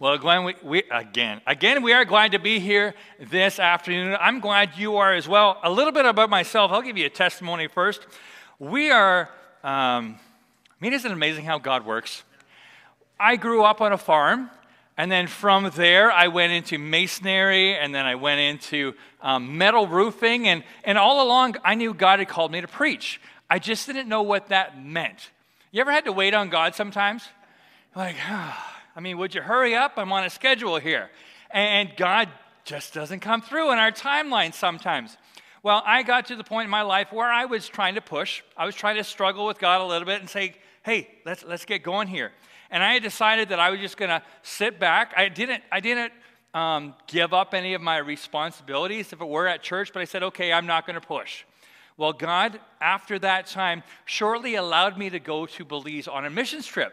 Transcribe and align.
Well, 0.00 0.16
Glenn, 0.16 0.44
we, 0.44 0.54
we, 0.62 0.82
again, 0.92 1.40
again, 1.44 1.82
we 1.82 1.92
are 1.92 2.04
glad 2.04 2.30
to 2.30 2.38
be 2.38 2.60
here 2.60 2.94
this 3.18 3.58
afternoon. 3.58 4.16
I'm 4.20 4.38
glad 4.38 4.76
you 4.76 4.98
are 4.98 5.12
as 5.12 5.26
well. 5.26 5.58
A 5.64 5.70
little 5.72 5.90
bit 5.90 6.06
about 6.06 6.30
myself. 6.30 6.70
I'll 6.70 6.82
give 6.82 6.96
you 6.96 7.06
a 7.06 7.10
testimony 7.10 7.66
first. 7.66 8.06
We 8.60 8.92
are, 8.92 9.22
um, 9.64 10.14
I 10.14 10.74
mean, 10.78 10.92
isn't 10.92 11.10
it 11.10 11.12
amazing 11.12 11.46
how 11.46 11.58
God 11.58 11.84
works? 11.84 12.22
I 13.18 13.34
grew 13.34 13.64
up 13.64 13.80
on 13.80 13.92
a 13.92 13.98
farm, 13.98 14.50
and 14.96 15.10
then 15.10 15.26
from 15.26 15.68
there, 15.74 16.12
I 16.12 16.28
went 16.28 16.52
into 16.52 16.78
masonry, 16.78 17.74
and 17.76 17.92
then 17.92 18.06
I 18.06 18.14
went 18.14 18.38
into 18.38 18.94
um, 19.20 19.58
metal 19.58 19.88
roofing, 19.88 20.46
and, 20.46 20.62
and 20.84 20.96
all 20.96 21.26
along, 21.26 21.56
I 21.64 21.74
knew 21.74 21.92
God 21.92 22.20
had 22.20 22.28
called 22.28 22.52
me 22.52 22.60
to 22.60 22.68
preach. 22.68 23.20
I 23.50 23.58
just 23.58 23.84
didn't 23.88 24.08
know 24.08 24.22
what 24.22 24.50
that 24.50 24.80
meant. 24.80 25.32
You 25.72 25.80
ever 25.80 25.90
had 25.90 26.04
to 26.04 26.12
wait 26.12 26.34
on 26.34 26.50
God 26.50 26.76
sometimes? 26.76 27.24
Like, 27.96 28.14
ah. 28.28 28.77
I 28.98 29.00
mean, 29.00 29.16
would 29.18 29.32
you 29.32 29.42
hurry 29.42 29.76
up? 29.76 29.92
I'm 29.96 30.10
on 30.10 30.24
a 30.24 30.30
schedule 30.30 30.76
here. 30.76 31.08
And 31.52 31.88
God 31.96 32.28
just 32.64 32.92
doesn't 32.92 33.20
come 33.20 33.40
through 33.40 33.70
in 33.70 33.78
our 33.78 33.92
timeline 33.92 34.52
sometimes. 34.52 35.16
Well, 35.62 35.84
I 35.86 36.02
got 36.02 36.26
to 36.26 36.34
the 36.34 36.42
point 36.42 36.64
in 36.64 36.70
my 36.72 36.82
life 36.82 37.12
where 37.12 37.30
I 37.30 37.44
was 37.44 37.68
trying 37.68 37.94
to 37.94 38.00
push. 38.00 38.42
I 38.56 38.66
was 38.66 38.74
trying 38.74 38.96
to 38.96 39.04
struggle 39.04 39.46
with 39.46 39.60
God 39.60 39.82
a 39.82 39.84
little 39.84 40.04
bit 40.04 40.18
and 40.18 40.28
say, 40.28 40.56
hey, 40.82 41.08
let's, 41.24 41.44
let's 41.44 41.64
get 41.64 41.84
going 41.84 42.08
here. 42.08 42.32
And 42.72 42.82
I 42.82 42.98
decided 42.98 43.50
that 43.50 43.60
I 43.60 43.70
was 43.70 43.78
just 43.78 43.96
going 43.96 44.08
to 44.08 44.20
sit 44.42 44.80
back. 44.80 45.14
I 45.16 45.28
didn't, 45.28 45.62
I 45.70 45.78
didn't 45.78 46.12
um, 46.52 46.92
give 47.06 47.32
up 47.32 47.54
any 47.54 47.74
of 47.74 47.80
my 47.80 47.98
responsibilities 47.98 49.12
if 49.12 49.20
it 49.20 49.28
were 49.28 49.46
at 49.46 49.62
church, 49.62 49.92
but 49.94 50.00
I 50.00 50.06
said, 50.06 50.24
okay, 50.24 50.52
I'm 50.52 50.66
not 50.66 50.88
going 50.88 51.00
to 51.00 51.06
push. 51.06 51.44
Well, 51.96 52.12
God, 52.12 52.58
after 52.80 53.16
that 53.20 53.46
time, 53.46 53.84
shortly 54.06 54.56
allowed 54.56 54.98
me 54.98 55.08
to 55.10 55.20
go 55.20 55.46
to 55.46 55.64
Belize 55.64 56.08
on 56.08 56.24
a 56.24 56.30
missions 56.30 56.66
trip. 56.66 56.92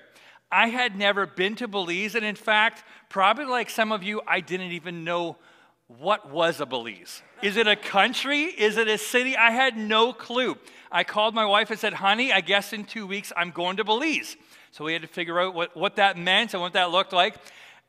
I 0.55 0.69
had 0.69 0.97
never 0.97 1.25
been 1.25 1.55
to 1.55 1.67
Belize, 1.67 2.15
and 2.15 2.23
in 2.23 2.37
fact, 2.37 2.85
probably 3.09 3.43
like 3.43 3.69
some 3.69 3.91
of 3.91 4.03
you, 4.03 4.21
I 4.25 4.39
didn't 4.39 4.71
even 4.71 5.03
know 5.03 5.35
what 5.99 6.31
was 6.31 6.61
a 6.61 6.65
Belize. 6.65 7.21
Is 7.41 7.57
it 7.57 7.67
a 7.67 7.75
country? 7.75 8.43
Is 8.43 8.77
it 8.77 8.87
a 8.87 8.97
city? 8.97 9.35
I 9.35 9.51
had 9.51 9.75
no 9.75 10.13
clue. 10.13 10.57
I 10.89 11.03
called 11.03 11.35
my 11.35 11.45
wife 11.45 11.71
and 11.71 11.77
said, 11.77 11.91
honey, 11.95 12.31
I 12.31 12.39
guess 12.39 12.71
in 12.71 12.85
two 12.85 13.05
weeks 13.05 13.33
I'm 13.35 13.51
going 13.51 13.75
to 13.75 13.83
Belize. 13.83 14.37
So 14.71 14.85
we 14.85 14.93
had 14.93 15.01
to 15.01 15.09
figure 15.09 15.41
out 15.41 15.53
what, 15.53 15.75
what 15.75 15.97
that 15.97 16.17
meant 16.17 16.53
and 16.53 16.61
what 16.61 16.71
that 16.71 16.89
looked 16.89 17.11
like. 17.11 17.35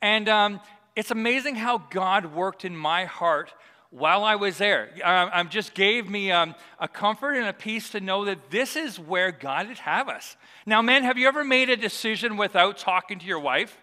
And 0.03 0.29
um, 0.29 0.61
it's 0.97 1.13
amazing 1.13 1.55
how 1.55 1.79
God 1.79 2.35
worked 2.35 2.65
in 2.65 2.77
my 2.77 3.05
heart 3.05 3.55
while 3.91 4.25
I 4.25 4.37
was 4.37 4.59
there. 4.59 4.91
Um, 5.03 5.31
um, 5.33 5.49
just 5.49 5.75
gave 5.75 6.09
me 6.09 6.31
um, 6.31 6.55
a 6.79 6.89
comfort 6.89 7.35
and 7.35 7.47
a 7.47 7.53
peace 7.53 7.91
to 7.91 8.01
know 8.01 8.25
that 8.25 8.51
this 8.51 8.77
is 8.77 8.99
where 8.99 9.33
God 9.33 9.69
would 9.69 9.79
have 9.79 10.09
us. 10.09 10.37
Now, 10.67 10.83
men, 10.83 11.05
have 11.05 11.19
you 11.19 11.29
ever 11.29 11.45
made 11.45 11.71
a 11.71 11.77
decision 11.77 12.37
without 12.37 12.79
talking 12.79 13.19
to 13.19 13.27
your 13.27 13.41
wife? 13.41 13.79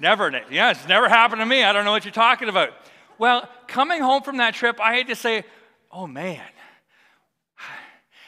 Never. 0.00 0.30
Yeah, 0.50 0.70
it's 0.70 0.86
never 0.86 1.08
happened 1.08 1.40
to 1.40 1.46
me. 1.46 1.64
I 1.64 1.72
don't 1.72 1.84
know 1.84 1.90
what 1.90 2.04
you're 2.04 2.12
talking 2.12 2.48
about. 2.48 2.70
Well, 3.18 3.48
coming 3.66 4.00
home 4.00 4.22
from 4.22 4.36
that 4.36 4.54
trip, 4.54 4.80
I 4.80 4.94
had 4.94 5.08
to 5.08 5.16
say, 5.16 5.44
oh 5.90 6.06
man, 6.06 6.44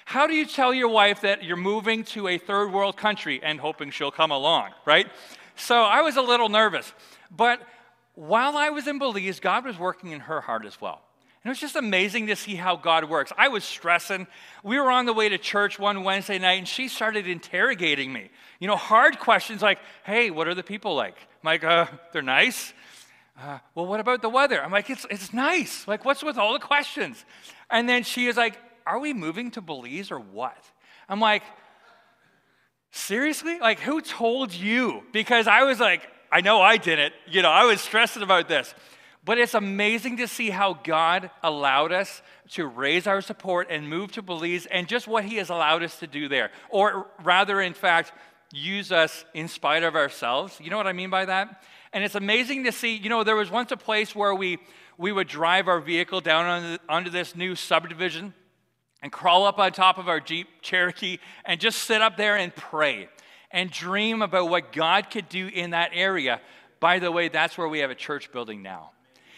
how 0.04 0.26
do 0.26 0.34
you 0.34 0.44
tell 0.44 0.74
your 0.74 0.88
wife 0.88 1.20
that 1.20 1.44
you're 1.44 1.56
moving 1.56 2.02
to 2.02 2.26
a 2.26 2.36
third 2.36 2.72
world 2.72 2.96
country 2.96 3.40
and 3.40 3.60
hoping 3.60 3.92
she'll 3.92 4.10
come 4.10 4.32
along, 4.32 4.70
right? 4.84 5.06
So 5.54 5.82
I 5.82 6.02
was 6.02 6.16
a 6.16 6.22
little 6.22 6.48
nervous. 6.48 6.92
But 7.30 7.62
while 8.14 8.56
I 8.56 8.70
was 8.70 8.86
in 8.86 8.98
Belize, 8.98 9.40
God 9.40 9.64
was 9.64 9.78
working 9.78 10.10
in 10.10 10.20
her 10.20 10.40
heart 10.40 10.66
as 10.66 10.80
well. 10.80 11.00
And 11.42 11.48
it 11.48 11.52
was 11.52 11.58
just 11.58 11.76
amazing 11.76 12.26
to 12.26 12.36
see 12.36 12.54
how 12.54 12.76
God 12.76 13.08
works. 13.08 13.32
I 13.38 13.48
was 13.48 13.64
stressing. 13.64 14.26
We 14.62 14.78
were 14.78 14.90
on 14.90 15.06
the 15.06 15.14
way 15.14 15.30
to 15.30 15.38
church 15.38 15.78
one 15.78 16.04
Wednesday 16.04 16.38
night, 16.38 16.58
and 16.58 16.68
she 16.68 16.88
started 16.88 17.26
interrogating 17.26 18.12
me. 18.12 18.30
You 18.58 18.68
know, 18.68 18.76
hard 18.76 19.18
questions 19.18 19.62
like, 19.62 19.78
hey, 20.04 20.30
what 20.30 20.48
are 20.48 20.54
the 20.54 20.62
people 20.62 20.94
like? 20.94 21.16
I'm 21.16 21.46
like, 21.46 21.64
uh, 21.64 21.86
they're 22.12 22.20
nice. 22.20 22.74
Uh, 23.40 23.58
well, 23.74 23.86
what 23.86 24.00
about 24.00 24.20
the 24.20 24.28
weather? 24.28 24.62
I'm 24.62 24.70
like, 24.70 24.90
it's, 24.90 25.06
it's 25.08 25.32
nice. 25.32 25.88
Like, 25.88 26.04
what's 26.04 26.22
with 26.22 26.36
all 26.36 26.52
the 26.52 26.58
questions? 26.58 27.24
And 27.70 27.88
then 27.88 28.02
she 28.02 28.26
is 28.26 28.36
like, 28.36 28.58
are 28.86 28.98
we 28.98 29.14
moving 29.14 29.50
to 29.52 29.62
Belize 29.62 30.10
or 30.10 30.18
what? 30.18 30.62
I'm 31.08 31.20
like, 31.20 31.42
seriously? 32.90 33.58
Like, 33.58 33.80
who 33.80 34.02
told 34.02 34.52
you? 34.52 35.04
Because 35.10 35.46
I 35.46 35.62
was 35.62 35.80
like, 35.80 36.06
I 36.30 36.40
know 36.40 36.60
I 36.60 36.76
didn't. 36.76 37.14
You 37.26 37.42
know, 37.42 37.50
I 37.50 37.64
was 37.64 37.80
stressing 37.80 38.22
about 38.22 38.48
this. 38.48 38.74
But 39.24 39.38
it's 39.38 39.54
amazing 39.54 40.16
to 40.18 40.28
see 40.28 40.48
how 40.48 40.74
God 40.82 41.30
allowed 41.42 41.92
us 41.92 42.22
to 42.52 42.66
raise 42.66 43.06
our 43.06 43.20
support 43.20 43.68
and 43.70 43.88
move 43.88 44.12
to 44.12 44.22
Belize 44.22 44.66
and 44.66 44.88
just 44.88 45.06
what 45.06 45.24
He 45.24 45.36
has 45.36 45.50
allowed 45.50 45.82
us 45.82 45.98
to 45.98 46.06
do 46.06 46.28
there. 46.28 46.50
Or 46.70 47.06
rather, 47.22 47.60
in 47.60 47.74
fact, 47.74 48.12
use 48.52 48.90
us 48.90 49.24
in 49.34 49.46
spite 49.46 49.82
of 49.82 49.94
ourselves. 49.94 50.58
You 50.60 50.70
know 50.70 50.78
what 50.78 50.86
I 50.86 50.92
mean 50.92 51.10
by 51.10 51.26
that? 51.26 51.62
And 51.92 52.02
it's 52.02 52.14
amazing 52.14 52.64
to 52.64 52.72
see, 52.72 52.96
you 52.96 53.10
know, 53.10 53.22
there 53.22 53.36
was 53.36 53.50
once 53.50 53.72
a 53.72 53.76
place 53.76 54.14
where 54.14 54.34
we, 54.34 54.58
we 54.96 55.12
would 55.12 55.28
drive 55.28 55.68
our 55.68 55.80
vehicle 55.80 56.20
down 56.20 56.78
onto 56.88 57.10
this 57.10 57.36
new 57.36 57.54
subdivision 57.54 58.32
and 59.02 59.12
crawl 59.12 59.44
up 59.44 59.58
on 59.58 59.72
top 59.72 59.98
of 59.98 60.08
our 60.08 60.20
Jeep 60.20 60.48
Cherokee 60.62 61.18
and 61.44 61.60
just 61.60 61.78
sit 61.82 62.00
up 62.00 62.16
there 62.16 62.36
and 62.36 62.54
pray 62.54 63.08
and 63.50 63.70
dream 63.70 64.22
about 64.22 64.48
what 64.48 64.72
God 64.72 65.10
could 65.10 65.28
do 65.28 65.48
in 65.48 65.70
that 65.70 65.90
area. 65.94 66.40
By 66.78 66.98
the 66.98 67.10
way, 67.10 67.28
that's 67.28 67.58
where 67.58 67.68
we 67.68 67.80
have 67.80 67.90
a 67.90 67.94
church 67.94 68.32
building 68.32 68.62
now. 68.62 68.92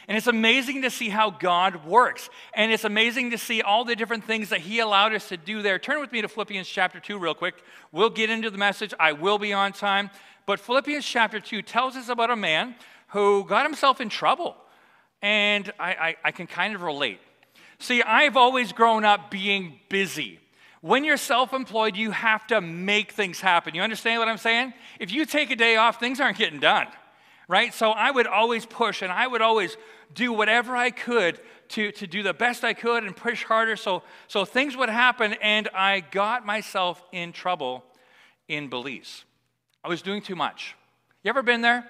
And 0.09 0.17
it's 0.17 0.27
amazing 0.27 0.83
to 0.83 0.91
see 0.91 1.09
how 1.09 1.31
God 1.31 1.87
works. 1.87 2.29
And 2.55 2.73
it's 2.73 2.85
amazing 2.85 3.31
to 3.31 3.39
see 3.39 3.63
all 3.63 3.85
the 3.85 3.95
different 3.95 4.25
things 4.25 4.49
that 4.49 4.61
He 4.61 4.81
allowed 4.81 5.15
us 5.15 5.29
to 5.29 5.37
do 5.37 5.63
there. 5.63 5.79
Turn 5.79 6.01
with 6.01 6.13
me 6.13 6.23
to 6.23 6.29
Philippians 6.29 6.69
chapter 6.69 6.99
2, 6.99 7.19
real 7.19 7.35
quick. 7.35 7.63
We'll 7.93 8.11
get 8.11 8.29
into 8.29 8.51
the 8.51 8.59
message. 8.59 8.93
I 8.99 9.13
will 9.13 9.39
be 9.39 9.53
on 9.53 9.73
time. 9.73 10.11
But 10.45 10.59
Philippians 10.59 11.05
chapter 11.05 11.39
2 11.39 11.63
tells 11.63 11.97
us 11.97 12.09
about 12.09 12.31
a 12.31 12.37
man 12.37 12.75
who 13.09 13.45
got 13.45 13.65
himself 13.65 14.01
in 14.01 14.09
trouble. 14.09 14.57
And 15.21 15.73
I, 15.79 15.93
I, 15.93 16.17
I 16.25 16.31
can 16.33 16.49
kind 16.49 16.75
of 16.75 16.83
relate. 16.83 17.21
See, 17.79 18.03
I've 18.03 18.37
always 18.37 18.73
grown 18.73 19.05
up 19.05 19.31
being 19.31 19.79
busy. 19.89 20.41
When 20.83 21.05
you're 21.05 21.17
self 21.17 21.53
employed, 21.53 21.97
you 21.97 22.11
have 22.11 22.47
to 22.49 22.61
make 22.61 23.13
things 23.13 23.41
happen. 23.41 23.75
You 23.75 23.83
understand 23.83 24.19
what 24.19 24.29
I'm 24.29 24.37
saying? 24.37 24.75
If 24.99 25.13
you 25.13 25.25
take 25.25 25.51
a 25.53 25.57
day 25.57 25.77
off, 25.77 26.01
things 26.01 26.21
aren't 26.21 26.37
getting 26.37 26.59
done, 26.59 26.89
right? 27.47 27.73
So 27.73 27.93
I 27.93 28.11
would 28.11 28.27
always 28.27 28.67
push 28.67 29.01
and 29.01 29.13
I 29.13 29.29
would 29.29 29.43
always 29.43 29.77
do 30.13 30.33
whatever 30.33 30.77
I 30.77 30.91
could 30.91 31.41
to, 31.69 31.93
to 31.93 32.07
do 32.09 32.25
the 32.25 32.35
best 32.35 32.65
I 32.65 32.75
could 32.75 33.05
and 33.05 33.17
push 33.17 33.45
harder 33.45 33.77
so, 33.77 34.03
so 34.27 34.45
things 34.45 34.77
would 34.77 34.89
happen. 34.89 35.35
And 35.35 35.69
I 35.73 36.01
got 36.01 36.45
myself 36.45 37.01
in 37.13 37.33
trouble 37.33 37.85
in 38.49 38.69
Belize. 38.69 39.25
I 39.85 39.89
was 39.89 40.03
doing 40.03 40.21
too 40.21 40.37
much. 40.37 40.75
You 41.23 41.29
ever 41.29 41.43
been 41.43 41.61
there? 41.61 41.89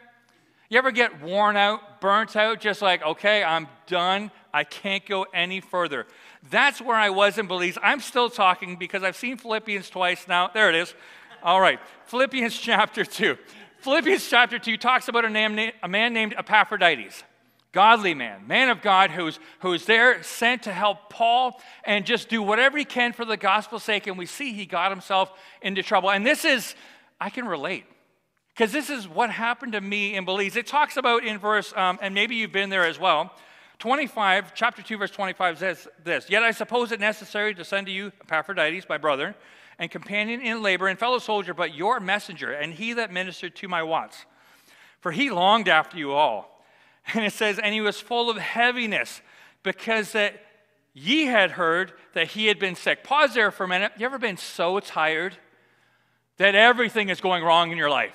You 0.69 0.78
ever 0.78 0.91
get 0.91 1.22
worn 1.22 1.56
out, 1.56 2.00
burnt 2.00 2.36
out, 2.36 2.60
just 2.60 2.82
like, 2.82 3.03
okay, 3.03 3.42
I'm 3.42 3.69
done. 3.86 4.30
I 4.54 4.64
can't 4.64 5.04
go 5.04 5.26
any 5.32 5.60
further. 5.60 6.06
That's 6.50 6.80
where 6.80 6.97
I 6.97 7.10
was 7.10 7.38
in 7.38 7.47
Belize. 7.47 7.78
I'm 7.82 8.00
still 8.00 8.28
talking 8.28 8.76
because 8.76 9.03
I've 9.03 9.16
seen 9.16 9.36
Philippians 9.36 9.91
twice 9.91 10.26
now. 10.26 10.50
There 10.53 10.69
it 10.69 10.75
is. 10.75 10.94
All 11.42 11.60
right, 11.60 11.80
Philippians 12.06 12.56
chapter 12.58 13.04
2. 13.04 13.36
Philippians 13.78 14.28
chapter 14.28 14.58
2 14.58 14.76
talks 14.76 15.08
about 15.08 15.25
a, 15.25 15.30
name, 15.30 15.72
a 15.82 15.88
man 15.88 16.12
named 16.12 16.34
Epaphroditus, 16.38 17.25
godly 17.72 18.14
man, 18.14 18.47
man 18.47 18.69
of 18.69 18.80
God 18.80 19.10
who's, 19.10 19.41
who's 19.60 19.86
there 19.86 20.22
sent 20.22 20.62
to 20.64 20.72
help 20.72 21.10
Paul 21.10 21.60
and 21.82 22.06
just 22.06 22.28
do 22.28 22.42
whatever 22.42 22.78
he 22.78 22.84
can 22.84 23.12
for 23.12 23.24
the 23.24 23.36
gospel's 23.36 23.82
sake. 23.82 24.06
And 24.06 24.16
we 24.16 24.26
see 24.26 24.53
he 24.53 24.66
got 24.66 24.92
himself 24.92 25.32
into 25.62 25.82
trouble. 25.82 26.12
And 26.12 26.24
this 26.24 26.44
is, 26.44 26.76
I 27.20 27.28
can 27.28 27.44
relate. 27.44 27.84
Because 28.54 28.70
this 28.70 28.91
is 28.91 29.09
what 29.09 29.30
happened 29.30 29.72
to 29.72 29.80
me 29.80 30.14
in 30.14 30.24
Belize. 30.24 30.56
It 30.56 30.66
talks 30.66 30.97
about 30.97 31.24
in 31.24 31.38
verse, 31.38 31.72
um, 31.74 31.98
and 32.03 32.14
maybe 32.14 32.36
you've 32.36 32.53
been 32.53 32.70
there 32.70 32.84
as 32.84 33.00
well. 33.00 33.32
25, 33.82 34.54
chapter 34.54 34.81
2, 34.81 34.97
verse 34.97 35.10
25 35.10 35.59
says 35.59 35.88
this 36.04 36.31
Yet 36.31 36.44
I 36.44 36.53
suppose 36.53 36.93
it 36.93 37.00
necessary 37.00 37.53
to 37.56 37.65
send 37.65 37.88
to 37.88 37.93
you 37.93 38.12
Epaphroditus, 38.20 38.88
my 38.88 38.97
brother, 38.97 39.34
and 39.76 39.91
companion 39.91 40.41
in 40.41 40.62
labor 40.62 40.87
and 40.87 40.97
fellow 40.97 41.19
soldier, 41.19 41.53
but 41.53 41.75
your 41.75 41.98
messenger, 41.98 42.53
and 42.53 42.72
he 42.72 42.92
that 42.92 43.12
ministered 43.12 43.56
to 43.56 43.66
my 43.66 43.82
wants. 43.82 44.25
For 45.00 45.10
he 45.10 45.31
longed 45.31 45.69
after 45.69 45.98
you 45.98 46.12
all. 46.12 46.65
And 47.15 47.24
it 47.24 47.33
says, 47.33 47.59
And 47.59 47.74
he 47.74 47.80
was 47.80 48.01
full 48.01 48.30
of 48.30 48.36
heaviness, 48.36 49.21
because 49.65 50.12
that 50.12 50.41
ye 50.95 51.24
had 51.24 51.51
heard 51.51 51.92
that 52.15 52.28
he 52.28 52.47
had 52.47 52.60
been 52.60 52.77
sick. 52.77 53.03
Pause 53.03 53.34
there 53.34 53.51
for 53.51 53.65
a 53.65 53.68
minute. 53.68 53.91
You 53.98 54.07
ever 54.07 54.21
been 54.21 54.36
so 54.36 54.78
tired 54.78 55.36
that 56.36 56.54
everything 56.54 57.09
is 57.09 57.21
going 57.21 57.42
wrong 57.42 57.72
in 57.72 57.78
your 57.78 57.91
life? 57.91 58.15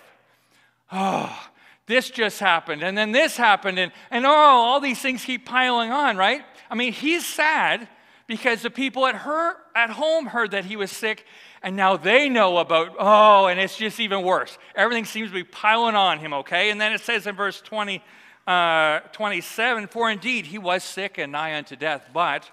Oh, 0.94 1.46
this 1.88 2.10
just 2.10 2.39
happened, 2.39 2.84
and 2.84 2.98
then 2.98 3.13
this 3.13 3.38
happened, 3.38 3.80
and, 3.80 3.92
and 4.12 4.25
oh, 4.25 4.30
all 4.30 4.80
these 4.80 5.00
things 5.00 5.24
keep 5.24 5.45
piling 5.45 5.92
on, 5.92 6.18
right? 6.18 6.44
I 6.69 6.75
mean, 6.75 6.92
he's 6.92 7.25
sad 7.25 7.88
because 8.28 8.62
the 8.62 8.69
people 8.69 9.06
at, 9.07 9.16
her, 9.16 9.56
at 9.74 9.89
home 9.92 10.25
heard 10.25 10.51
that 10.51 10.66
he 10.66 10.75
was 10.75 10.92
sick, 10.92 11.25
and 11.63 11.78
now 11.78 11.95
they 11.95 12.28
know 12.28 12.57
about, 12.57 12.94
oh, 13.00 13.48
and 13.48 13.57
it's 13.57 13.78
just 13.78 14.01
even 14.01 14.24
worse. 14.24 14.57
Everything 14.75 15.06
seems 15.06 15.30
to 15.30 15.34
be 15.34 15.45
piling 15.45 15.95
on 15.95 16.19
him, 16.19 16.34
okay? 16.34 16.69
And 16.69 16.80
then 16.80 16.92
it 16.92 17.00
says 17.00 17.25
in 17.25 17.36
verse 17.36 17.62
20, 17.62 18.04
uh, 18.45 19.00
27 19.13 19.88
For 19.88 20.12
indeed 20.12 20.45
he 20.45 20.57
was 20.57 20.83
sick 20.83 21.18
and 21.18 21.31
nigh 21.31 21.57
unto 21.57 21.78
death, 21.78 22.10
but 22.13 22.51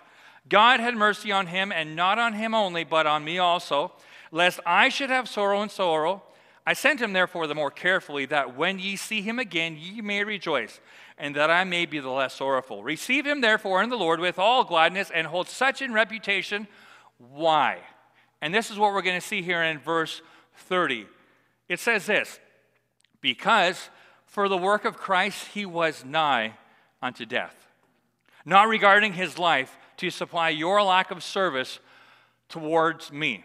God 0.49 0.79
had 0.79 0.95
mercy 0.95 1.33
on 1.33 1.49
him, 1.49 1.73
and 1.73 1.97
not 1.97 2.21
on 2.21 2.35
him 2.35 2.55
only, 2.55 2.85
but 2.85 3.07
on 3.07 3.25
me 3.25 3.39
also, 3.39 3.93
lest 4.31 4.61
I 4.65 4.91
should 4.91 5.11
have 5.11 5.29
sorrow 5.29 5.61
and 5.61 5.71
sorrow. 5.71 6.23
I 6.67 6.73
sent 6.73 7.01
him 7.01 7.13
therefore 7.13 7.47
the 7.47 7.55
more 7.55 7.71
carefully, 7.71 8.27
that 8.27 8.57
when 8.57 8.79
ye 8.79 8.97
see 8.97 9.21
him 9.21 9.39
again, 9.39 9.77
ye 9.79 10.01
may 10.01 10.25
rejoice, 10.25 10.81
and 11.19 11.37
that 11.37 11.51
I 11.51 11.65
may 11.65 11.85
be 11.85 11.99
the 11.99 12.11
less 12.11 12.35
sorrowful. 12.35 12.83
Receive 12.83 13.27
him 13.27 13.43
therefore 13.43 13.83
in 13.83 13.91
the 13.91 13.99
Lord 13.99 14.19
with 14.19 14.39
all 14.39 14.65
gladness, 14.65 15.11
and 15.15 15.27
hold 15.27 15.49
such 15.49 15.83
in 15.83 15.93
reputation. 15.93 16.67
Why? 17.19 17.79
And 18.41 18.55
this 18.55 18.71
is 18.71 18.79
what 18.79 18.93
we're 18.93 19.03
going 19.03 19.21
to 19.21 19.27
see 19.27 19.43
here 19.43 19.63
in 19.63 19.79
verse 19.79 20.23
30. 20.57 21.07
It 21.69 21.81
says 21.81 22.07
this 22.07 22.41
Because 23.21 23.91
for 24.27 24.49
the 24.49 24.57
work 24.57 24.85
of 24.85 24.97
Christ 24.97 25.49
he 25.49 25.67
was 25.67 26.05
nigh 26.05 26.55
unto 27.03 27.27
death, 27.27 27.69
not 28.47 28.69
regarding 28.69 29.13
his 29.13 29.39
life 29.39 29.77
to 29.99 30.11
supply 30.11 30.49
your 30.49 30.83
lack 30.83 31.11
of 31.11 31.23
service 31.23 31.79
towards 32.49 33.13
me. 33.13 33.45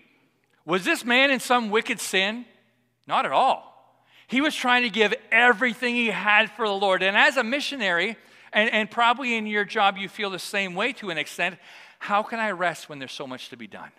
Was 0.65 0.85
this 0.85 1.03
man 1.03 1.31
in 1.31 1.39
some 1.39 1.69
wicked 1.69 1.99
sin? 1.99 2.45
Not 3.09 3.25
at 3.25 3.31
all. 3.31 3.65
He 4.27 4.39
was 4.39 4.55
trying 4.55 4.83
to 4.83 4.89
give 4.89 5.15
everything 5.31 5.95
he 5.95 6.07
had 6.07 6.51
for 6.51 6.67
the 6.67 6.73
Lord. 6.73 7.01
And 7.01 7.17
as 7.17 7.37
a 7.37 7.43
missionary, 7.43 8.15
and, 8.53 8.69
and 8.69 8.89
probably 8.89 9.35
in 9.35 9.47
your 9.47 9.65
job 9.65 9.97
you 9.97 10.07
feel 10.07 10.29
the 10.29 10.37
same 10.37 10.75
way 10.75 10.93
to 10.93 11.09
an 11.09 11.17
extent, 11.17 11.57
how 11.97 12.21
can 12.21 12.39
I 12.39 12.51
rest 12.51 12.87
when 12.87 12.99
there's 12.99 13.11
so 13.11 13.25
much 13.25 13.49
to 13.49 13.57
be 13.57 13.65
done? 13.65 13.89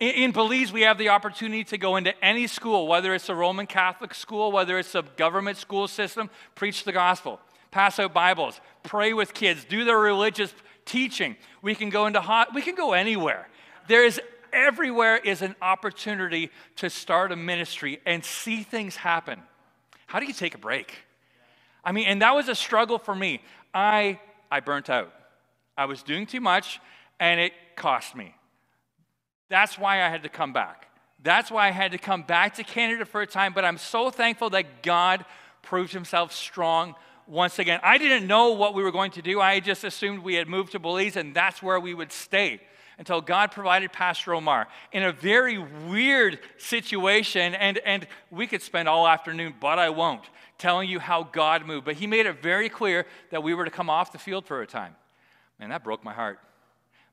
In, 0.00 0.32
Belize, 0.32 0.72
we 0.72 0.80
have 0.80 0.98
the 0.98 1.10
opportunity 1.10 1.62
to 1.62 1.78
go 1.78 1.94
into 1.94 2.12
any 2.24 2.48
school, 2.48 2.88
whether 2.88 3.14
it's 3.14 3.28
a 3.28 3.34
Roman 3.34 3.68
Catholic 3.68 4.12
school, 4.12 4.50
whether 4.50 4.76
it's 4.76 4.96
a 4.96 5.02
government 5.16 5.56
school 5.56 5.86
system, 5.86 6.30
preach 6.56 6.82
the 6.82 6.92
gospel, 6.92 7.38
pass 7.70 8.00
out 8.00 8.12
Bibles, 8.12 8.60
pray 8.82 9.12
with 9.12 9.34
kids, 9.34 9.64
do 9.64 9.84
their 9.84 9.98
religious 9.98 10.52
teaching. 10.84 11.36
We 11.62 11.76
can 11.76 11.90
go 11.90 12.06
into 12.06 12.20
hot, 12.20 12.54
we 12.56 12.62
can 12.62 12.74
go 12.74 12.92
anywhere. 12.92 13.46
There 13.86 14.04
is 14.04 14.20
everywhere 14.52 15.16
is 15.16 15.42
an 15.42 15.54
opportunity 15.62 16.50
to 16.76 16.90
start 16.90 17.32
a 17.32 17.36
ministry 17.36 18.00
and 18.06 18.24
see 18.24 18.62
things 18.62 18.96
happen. 18.96 19.40
How 20.06 20.20
do 20.20 20.26
you 20.26 20.32
take 20.32 20.54
a 20.54 20.58
break? 20.58 20.94
I 21.84 21.92
mean, 21.92 22.06
and 22.06 22.22
that 22.22 22.34
was 22.34 22.48
a 22.48 22.54
struggle 22.54 22.98
for 22.98 23.14
me. 23.14 23.42
I 23.72 24.18
I 24.50 24.60
burnt 24.60 24.90
out. 24.90 25.12
I 25.76 25.86
was 25.86 26.02
doing 26.02 26.26
too 26.26 26.40
much 26.40 26.80
and 27.18 27.40
it 27.40 27.52
cost 27.76 28.16
me. 28.16 28.34
That's 29.48 29.78
why 29.78 30.02
I 30.04 30.08
had 30.08 30.22
to 30.24 30.28
come 30.28 30.52
back. 30.52 30.88
That's 31.22 31.50
why 31.50 31.68
I 31.68 31.70
had 31.70 31.92
to 31.92 31.98
come 31.98 32.22
back 32.22 32.54
to 32.54 32.64
Canada 32.64 33.04
for 33.04 33.20
a 33.20 33.26
time, 33.26 33.52
but 33.52 33.64
I'm 33.64 33.78
so 33.78 34.10
thankful 34.10 34.50
that 34.50 34.82
God 34.82 35.24
proved 35.62 35.92
himself 35.92 36.32
strong 36.32 36.94
once 37.26 37.58
again. 37.58 37.78
I 37.82 37.98
didn't 37.98 38.26
know 38.26 38.52
what 38.52 38.74
we 38.74 38.82
were 38.82 38.92
going 38.92 39.10
to 39.12 39.22
do. 39.22 39.40
I 39.40 39.60
just 39.60 39.84
assumed 39.84 40.20
we 40.20 40.34
had 40.34 40.48
moved 40.48 40.72
to 40.72 40.78
Belize 40.78 41.16
and 41.16 41.34
that's 41.34 41.62
where 41.62 41.78
we 41.78 41.94
would 41.94 42.10
stay 42.10 42.60
until 43.00 43.22
God 43.22 43.50
provided 43.50 43.94
Pastor 43.94 44.34
Omar 44.34 44.68
in 44.92 45.02
a 45.02 45.10
very 45.10 45.56
weird 45.56 46.38
situation. 46.58 47.54
And, 47.54 47.78
and 47.78 48.06
we 48.30 48.46
could 48.46 48.60
spend 48.60 48.88
all 48.90 49.08
afternoon, 49.08 49.54
but 49.58 49.78
I 49.78 49.88
won't, 49.88 50.22
telling 50.58 50.86
you 50.86 50.98
how 50.98 51.22
God 51.22 51.64
moved. 51.66 51.86
But 51.86 51.94
he 51.94 52.06
made 52.06 52.26
it 52.26 52.42
very 52.42 52.68
clear 52.68 53.06
that 53.30 53.42
we 53.42 53.54
were 53.54 53.64
to 53.64 53.70
come 53.70 53.88
off 53.88 54.12
the 54.12 54.18
field 54.18 54.44
for 54.44 54.60
a 54.60 54.66
time. 54.66 54.94
Man, 55.58 55.70
that 55.70 55.82
broke 55.82 56.04
my 56.04 56.12
heart. 56.12 56.40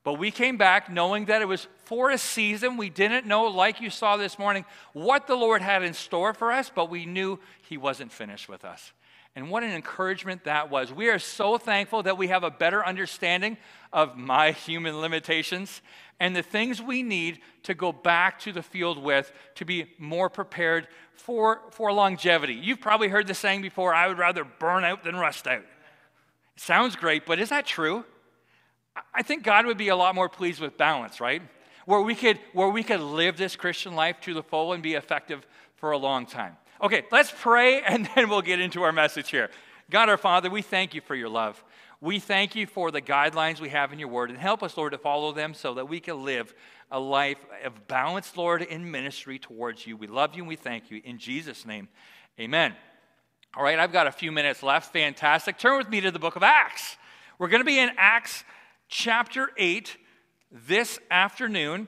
But 0.04 0.16
we 0.16 0.30
came 0.30 0.58
back 0.58 0.92
knowing 0.92 1.26
that 1.26 1.42
it 1.42 1.48
was 1.48 1.68
for 1.86 2.12
a 2.12 2.18
season. 2.18 2.76
We 2.76 2.90
didn't 2.90 3.26
know, 3.26 3.46
like 3.46 3.80
you 3.80 3.90
saw 3.90 4.18
this 4.18 4.38
morning, 4.38 4.66
what 4.92 5.26
the 5.26 5.36
Lord 5.36 5.62
had 5.62 5.84
in 5.84 5.94
store 5.94 6.34
for 6.34 6.52
us, 6.52 6.70
but 6.74 6.90
we 6.90 7.06
knew 7.06 7.40
He 7.62 7.78
wasn't 7.78 8.12
finished 8.12 8.50
with 8.50 8.66
us. 8.66 8.92
And 9.38 9.52
what 9.52 9.62
an 9.62 9.70
encouragement 9.70 10.46
that 10.46 10.72
was. 10.72 10.92
We 10.92 11.10
are 11.10 11.20
so 11.20 11.60
thankful 11.60 12.02
that 12.02 12.18
we 12.18 12.30
have 12.30 12.44
a 12.44 12.50
better 12.50 12.84
understanding 12.84 13.58
of 13.94 14.18
my 14.18 14.50
human 14.50 15.00
limitations 15.00 15.84
and 16.20 16.36
the 16.36 16.42
things 16.42 16.82
we 16.82 17.04
need 17.04 17.42
to 17.62 17.76
go 17.76 17.92
back 17.92 18.40
to 18.40 18.52
the 18.52 18.64
field 18.64 18.98
with 18.98 19.32
to 19.54 19.64
be 19.64 19.94
more 20.00 20.28
prepared 20.28 20.88
for, 21.14 21.62
for 21.70 21.94
longevity. 21.94 22.56
You've 22.56 22.82
probably 22.82 23.10
heard 23.10 23.28
the 23.28 23.36
saying 23.36 23.62
before 23.62 23.94
I 23.94 24.08
would 24.08 24.18
rather 24.18 24.44
burn 24.44 24.84
out 24.84 25.04
than 25.04 25.16
rust 25.16 25.46
out. 25.46 25.62
It 26.56 26.60
sounds 26.60 26.96
great, 26.96 27.28
but 27.28 27.38
is 27.38 27.50
that 27.50 27.68
true? 27.68 28.06
I 29.14 29.22
think 29.22 29.44
God 29.44 29.68
would 29.68 29.78
be 29.78 29.90
a 29.90 29.96
lot 29.96 30.16
more 30.16 30.30
pleased 30.30 30.60
with 30.60 30.80
balance, 30.80 31.22
right? 31.22 31.44
Where 31.86 32.02
we 32.02 32.16
could, 32.16 32.40
where 32.54 32.70
we 32.70 32.82
could 32.82 33.02
live 33.02 33.38
this 33.38 33.56
Christian 33.56 33.94
life 33.94 34.20
to 34.22 34.34
the 34.34 34.42
full 34.42 34.74
and 34.74 34.82
be 34.82 34.96
effective 34.96 35.46
for 35.76 35.92
a 35.92 35.98
long 36.00 36.26
time. 36.26 36.58
Okay, 36.82 37.04
let's 37.12 37.34
pray 37.36 37.82
and 37.88 38.10
then 38.16 38.30
we'll 38.30 38.42
get 38.42 38.60
into 38.60 38.84
our 38.84 38.92
message 38.92 39.30
here. 39.30 39.50
God 39.90 40.10
our 40.10 40.18
Father, 40.18 40.50
we 40.50 40.62
thank 40.62 40.94
you 40.94 41.02
for 41.02 41.16
your 41.16 41.30
love. 41.30 41.64
We 42.00 42.20
thank 42.20 42.56
you 42.56 42.68
for 42.68 42.92
the 42.92 43.02
guidelines 43.02 43.60
we 43.60 43.70
have 43.70 43.92
in 43.92 43.98
your 43.98 44.10
word 44.10 44.30
and 44.30 44.38
help 44.38 44.62
us, 44.62 44.78
Lord, 44.78 44.92
to 44.92 45.00
follow 45.00 45.32
them 45.32 45.56
so 45.56 45.74
that 45.76 45.90
we 45.90 46.00
can 46.00 46.24
live 46.24 46.54
a 46.92 47.00
life 47.00 47.44
of 47.66 47.88
balance, 47.88 48.38
Lord, 48.38 48.62
in 48.62 48.92
ministry 48.92 49.40
towards 49.40 49.88
you. 49.88 49.98
We 49.98 50.06
love 50.06 50.36
you 50.36 50.44
and 50.44 50.48
we 50.48 50.56
thank 50.56 50.92
you. 50.92 51.02
In 51.04 51.18
Jesus' 51.18 51.66
name, 51.66 51.88
amen. 52.40 52.76
All 53.56 53.64
right, 53.64 53.80
I've 53.80 53.92
got 53.92 54.06
a 54.06 54.12
few 54.12 54.32
minutes 54.32 54.62
left. 54.62 54.94
Fantastic. 54.94 55.58
Turn 55.58 55.78
with 55.78 55.90
me 55.90 56.00
to 56.02 56.12
the 56.12 56.20
book 56.20 56.36
of 56.36 56.44
Acts. 56.44 56.98
We're 57.40 57.48
going 57.48 57.62
to 57.62 57.66
be 57.66 57.80
in 57.80 57.90
Acts 57.98 58.44
chapter 58.90 59.50
8 59.58 59.98
this 60.52 61.00
afternoon. 61.10 61.88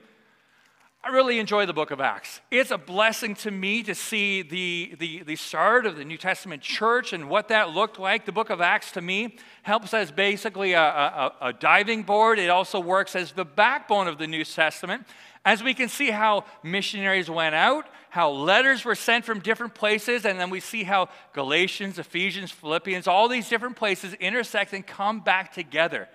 I 1.02 1.08
really 1.08 1.38
enjoy 1.38 1.64
the 1.64 1.72
book 1.72 1.92
of 1.92 2.00
Acts. 2.00 2.42
It's 2.50 2.70
a 2.70 2.76
blessing 2.76 3.34
to 3.36 3.50
me 3.50 3.82
to 3.84 3.94
see 3.94 4.42
the, 4.42 4.96
the, 4.98 5.22
the 5.22 5.36
start 5.36 5.86
of 5.86 5.96
the 5.96 6.04
New 6.04 6.18
Testament 6.18 6.60
church 6.60 7.14
and 7.14 7.30
what 7.30 7.48
that 7.48 7.70
looked 7.70 7.98
like. 7.98 8.26
The 8.26 8.32
book 8.32 8.50
of 8.50 8.60
Acts, 8.60 8.92
to 8.92 9.00
me, 9.00 9.36
helps 9.62 9.94
as 9.94 10.12
basically 10.12 10.74
a, 10.74 10.82
a, 10.82 11.32
a 11.40 11.52
diving 11.54 12.02
board. 12.02 12.38
It 12.38 12.50
also 12.50 12.80
works 12.80 13.16
as 13.16 13.32
the 13.32 13.46
backbone 13.46 14.08
of 14.08 14.18
the 14.18 14.26
New 14.26 14.44
Testament. 14.44 15.06
As 15.42 15.62
we 15.62 15.72
can 15.72 15.88
see 15.88 16.10
how 16.10 16.44
missionaries 16.62 17.30
went 17.30 17.54
out, 17.54 17.86
how 18.10 18.30
letters 18.30 18.84
were 18.84 18.94
sent 18.94 19.24
from 19.24 19.40
different 19.40 19.74
places, 19.74 20.26
and 20.26 20.38
then 20.38 20.50
we 20.50 20.60
see 20.60 20.82
how 20.82 21.08
Galatians, 21.32 21.98
Ephesians, 21.98 22.50
Philippians, 22.50 23.06
all 23.06 23.26
these 23.26 23.48
different 23.48 23.76
places 23.76 24.12
intersect 24.14 24.74
and 24.74 24.86
come 24.86 25.20
back 25.20 25.54
together. 25.54 26.10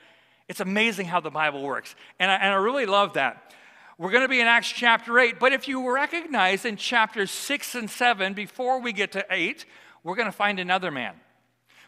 It's 0.47 0.59
amazing 0.59 1.07
how 1.07 1.21
the 1.21 1.31
Bible 1.31 1.63
works. 1.63 1.95
And 2.19 2.29
I, 2.29 2.35
and 2.35 2.53
I 2.53 2.57
really 2.57 2.85
love 2.85 3.13
that. 3.13 3.51
We're 3.97 4.11
going 4.11 4.23
to 4.23 4.27
be 4.27 4.41
in 4.41 4.47
Acts 4.47 4.67
chapter 4.67 5.17
8, 5.17 5.39
but 5.39 5.53
if 5.53 5.69
you 5.69 5.89
recognize 5.89 6.65
in 6.65 6.75
chapters 6.75 7.31
6 7.31 7.75
and 7.75 7.89
7, 7.89 8.33
before 8.33 8.81
we 8.81 8.91
get 8.91 9.13
to 9.13 9.25
8, 9.29 9.65
we're 10.03 10.17
going 10.17 10.27
to 10.27 10.33
find 10.33 10.59
another 10.59 10.91
man. 10.91 11.13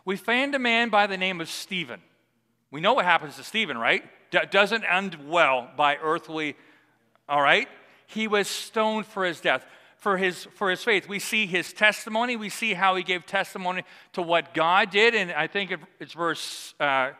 We 0.05 0.15
find 0.15 0.55
a 0.55 0.59
man 0.59 0.87
by 0.87 1.07
the 1.07 1.17
name 1.17 1.41
of 1.41 1.49
Stephen. 1.49 1.99
We 2.71 2.79
know 2.79 2.93
what 2.93 3.03
happens 3.03 3.35
to 3.35 3.43
Stephen, 3.43 3.77
right? 3.77 4.05
D- 4.31 4.39
doesn't 4.49 4.85
end 4.85 5.17
well 5.27 5.69
by 5.75 5.97
earthly, 5.97 6.55
all 7.27 7.41
right? 7.41 7.67
He 8.05 8.29
was 8.29 8.47
stoned 8.47 9.05
for 9.05 9.25
his 9.25 9.41
death, 9.41 9.65
for 9.97 10.15
his, 10.15 10.45
for 10.55 10.69
his 10.69 10.81
faith. 10.81 11.09
We 11.09 11.19
see 11.19 11.45
his 11.45 11.73
testimony. 11.73 12.37
We 12.37 12.47
see 12.49 12.73
how 12.73 12.95
he 12.95 13.03
gave 13.03 13.25
testimony 13.25 13.83
to 14.13 14.21
what 14.21 14.53
God 14.53 14.91
did. 14.91 15.13
And 15.13 15.33
I 15.33 15.47
think 15.47 15.73
it's 15.99 16.13
verse 16.13 16.73
uh, 16.79 17.11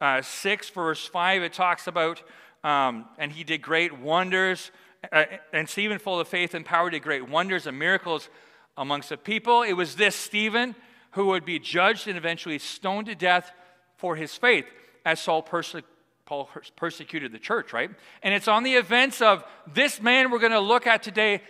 uh, 0.00 0.22
6, 0.22 0.70
verse 0.70 1.06
5, 1.06 1.42
it 1.42 1.52
talks 1.52 1.86
about 1.86 2.22
um, 2.64 3.06
and 3.18 3.32
he 3.32 3.44
did 3.44 3.62
great 3.62 3.98
wonders. 3.98 4.70
Uh, 5.12 5.24
and 5.52 5.68
Stephen, 5.68 5.98
full 5.98 6.20
of 6.20 6.28
faith 6.28 6.54
and 6.54 6.64
power, 6.64 6.90
did 6.90 7.02
great 7.02 7.28
wonders 7.28 7.66
and 7.66 7.78
miracles 7.78 8.28
amongst 8.76 9.08
the 9.08 9.16
people. 9.16 9.62
It 9.62 9.72
was 9.72 9.96
this 9.96 10.14
Stephen 10.14 10.74
who 11.12 11.26
would 11.26 11.44
be 11.44 11.58
judged 11.58 12.06
and 12.06 12.16
eventually 12.16 12.58
stoned 12.58 13.06
to 13.06 13.14
death 13.14 13.52
for 13.96 14.16
his 14.16 14.34
faith, 14.34 14.66
as 15.04 15.20
Saul 15.20 15.42
Paul 15.42 16.48
persecuted 16.76 17.32
the 17.32 17.40
church, 17.40 17.72
right? 17.72 17.90
And 18.22 18.32
it's 18.32 18.46
on 18.46 18.62
the 18.62 18.74
events 18.74 19.20
of 19.20 19.44
this 19.66 20.00
man 20.00 20.30
we're 20.30 20.38
going 20.38 20.52
to 20.52 20.60
look 20.60 20.86
at 20.86 21.02
today, 21.02 21.42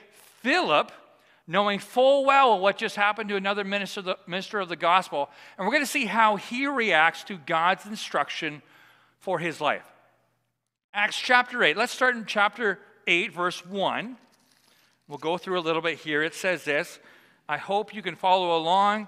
Philip, 0.42 0.90
knowing 1.46 1.78
full 1.78 2.24
well 2.24 2.58
what 2.58 2.78
just 2.78 2.96
happened 2.96 3.28
to 3.28 3.36
another 3.36 3.62
minister, 3.62 4.00
the, 4.00 4.16
minister 4.26 4.58
of 4.58 4.70
the 4.70 4.76
gospel. 4.76 5.28
And 5.58 5.66
we're 5.66 5.72
going 5.72 5.84
to 5.84 5.90
see 5.90 6.06
how 6.06 6.36
he 6.36 6.66
reacts 6.66 7.24
to 7.24 7.36
God's 7.36 7.84
instruction 7.84 8.62
for 9.18 9.38
his 9.38 9.60
life. 9.60 9.84
Acts 10.92 11.16
chapter 11.16 11.62
8. 11.62 11.76
Let's 11.76 11.92
start 11.92 12.16
in 12.16 12.24
chapter 12.26 12.80
8, 13.06 13.32
verse 13.32 13.64
1. 13.64 14.16
We'll 15.06 15.18
go 15.18 15.38
through 15.38 15.60
a 15.60 15.62
little 15.62 15.82
bit 15.82 15.98
here. 15.98 16.20
It 16.24 16.34
says 16.34 16.64
this. 16.64 16.98
I 17.48 17.58
hope 17.58 17.94
you 17.94 18.02
can 18.02 18.16
follow 18.16 18.56
along. 18.56 19.06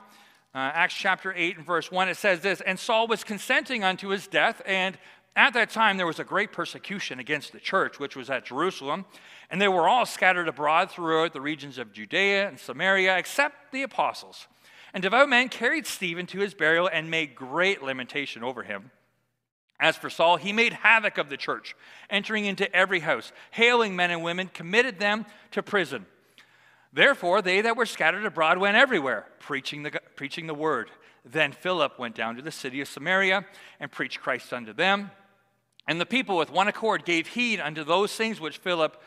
Uh, 0.54 0.58
Acts 0.58 0.94
chapter 0.94 1.34
8 1.36 1.56
and 1.56 1.66
verse 1.66 1.90
1, 1.90 2.08
it 2.08 2.16
says 2.16 2.40
this 2.40 2.60
And 2.60 2.78
Saul 2.78 3.08
was 3.08 3.24
consenting 3.24 3.82
unto 3.82 4.10
his 4.10 4.28
death, 4.28 4.62
and 4.64 4.96
at 5.34 5.54
that 5.54 5.70
time 5.70 5.96
there 5.96 6.06
was 6.06 6.20
a 6.20 6.24
great 6.24 6.52
persecution 6.52 7.18
against 7.18 7.50
the 7.50 7.58
church, 7.58 7.98
which 7.98 8.14
was 8.14 8.30
at 8.30 8.44
Jerusalem. 8.44 9.04
And 9.50 9.60
they 9.60 9.66
were 9.66 9.88
all 9.88 10.06
scattered 10.06 10.46
abroad 10.46 10.88
throughout 10.88 11.32
the 11.32 11.40
regions 11.40 11.78
of 11.78 11.92
Judea 11.92 12.46
and 12.46 12.60
Samaria, 12.60 13.18
except 13.18 13.72
the 13.72 13.82
apostles. 13.82 14.46
And 14.94 15.02
devout 15.02 15.28
men 15.28 15.48
carried 15.48 15.88
Stephen 15.88 16.26
to 16.28 16.38
his 16.38 16.54
burial 16.54 16.88
and 16.92 17.10
made 17.10 17.34
great 17.34 17.82
lamentation 17.82 18.44
over 18.44 18.62
him. 18.62 18.92
As 19.82 19.96
for 19.96 20.08
Saul, 20.08 20.36
he 20.36 20.52
made 20.52 20.72
havoc 20.72 21.18
of 21.18 21.28
the 21.28 21.36
church, 21.36 21.74
entering 22.08 22.44
into 22.44 22.72
every 22.74 23.00
house, 23.00 23.32
hailing 23.50 23.96
men 23.96 24.12
and 24.12 24.22
women, 24.22 24.46
committed 24.46 25.00
them 25.00 25.26
to 25.50 25.60
prison. 25.60 26.06
Therefore, 26.92 27.42
they 27.42 27.62
that 27.62 27.76
were 27.76 27.84
scattered 27.84 28.24
abroad 28.24 28.58
went 28.58 28.76
everywhere, 28.76 29.26
preaching 29.40 29.82
the, 29.82 30.00
preaching 30.14 30.46
the 30.46 30.54
word. 30.54 30.88
Then 31.24 31.50
Philip 31.50 31.98
went 31.98 32.14
down 32.14 32.36
to 32.36 32.42
the 32.42 32.52
city 32.52 32.80
of 32.80 32.86
Samaria 32.86 33.44
and 33.80 33.90
preached 33.90 34.20
Christ 34.20 34.52
unto 34.52 34.72
them. 34.72 35.10
And 35.88 36.00
the 36.00 36.06
people 36.06 36.36
with 36.36 36.52
one 36.52 36.68
accord 36.68 37.04
gave 37.04 37.26
heed 37.26 37.58
unto 37.58 37.82
those 37.82 38.14
things 38.14 38.40
which 38.40 38.58
Philip 38.58 39.02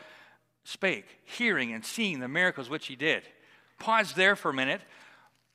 spake, 0.64 1.06
hearing 1.24 1.72
and 1.72 1.86
seeing 1.86 2.20
the 2.20 2.28
miracles 2.28 2.68
which 2.68 2.86
he 2.86 2.96
did. 2.96 3.22
pause 3.78 4.12
there 4.12 4.36
for 4.36 4.50
a 4.50 4.54
minute. 4.54 4.82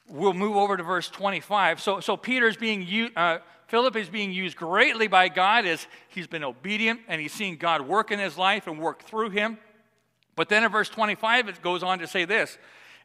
We'll 0.07 0.33
move 0.33 0.57
over 0.57 0.77
to 0.77 0.83
verse 0.83 1.09
25. 1.09 1.79
So, 1.79 1.99
so 1.99 2.17
Peter's 2.17 2.57
being 2.57 3.11
uh, 3.15 3.37
Philip 3.71 3.95
is 3.95 4.09
being 4.09 4.33
used 4.33 4.57
greatly 4.57 5.07
by 5.07 5.29
God 5.29 5.65
as 5.65 5.87
he's 6.09 6.27
been 6.27 6.43
obedient 6.43 6.99
and 7.07 7.21
he's 7.21 7.31
seen 7.31 7.55
God 7.55 7.87
work 7.87 8.11
in 8.11 8.19
his 8.19 8.37
life 8.37 8.67
and 8.67 8.77
work 8.77 9.01
through 9.03 9.29
him. 9.29 9.57
But 10.35 10.49
then 10.49 10.65
in 10.65 10.71
verse 10.73 10.89
25, 10.89 11.47
it 11.47 11.61
goes 11.61 11.81
on 11.81 11.99
to 11.99 12.07
say 12.07 12.25
this 12.25 12.57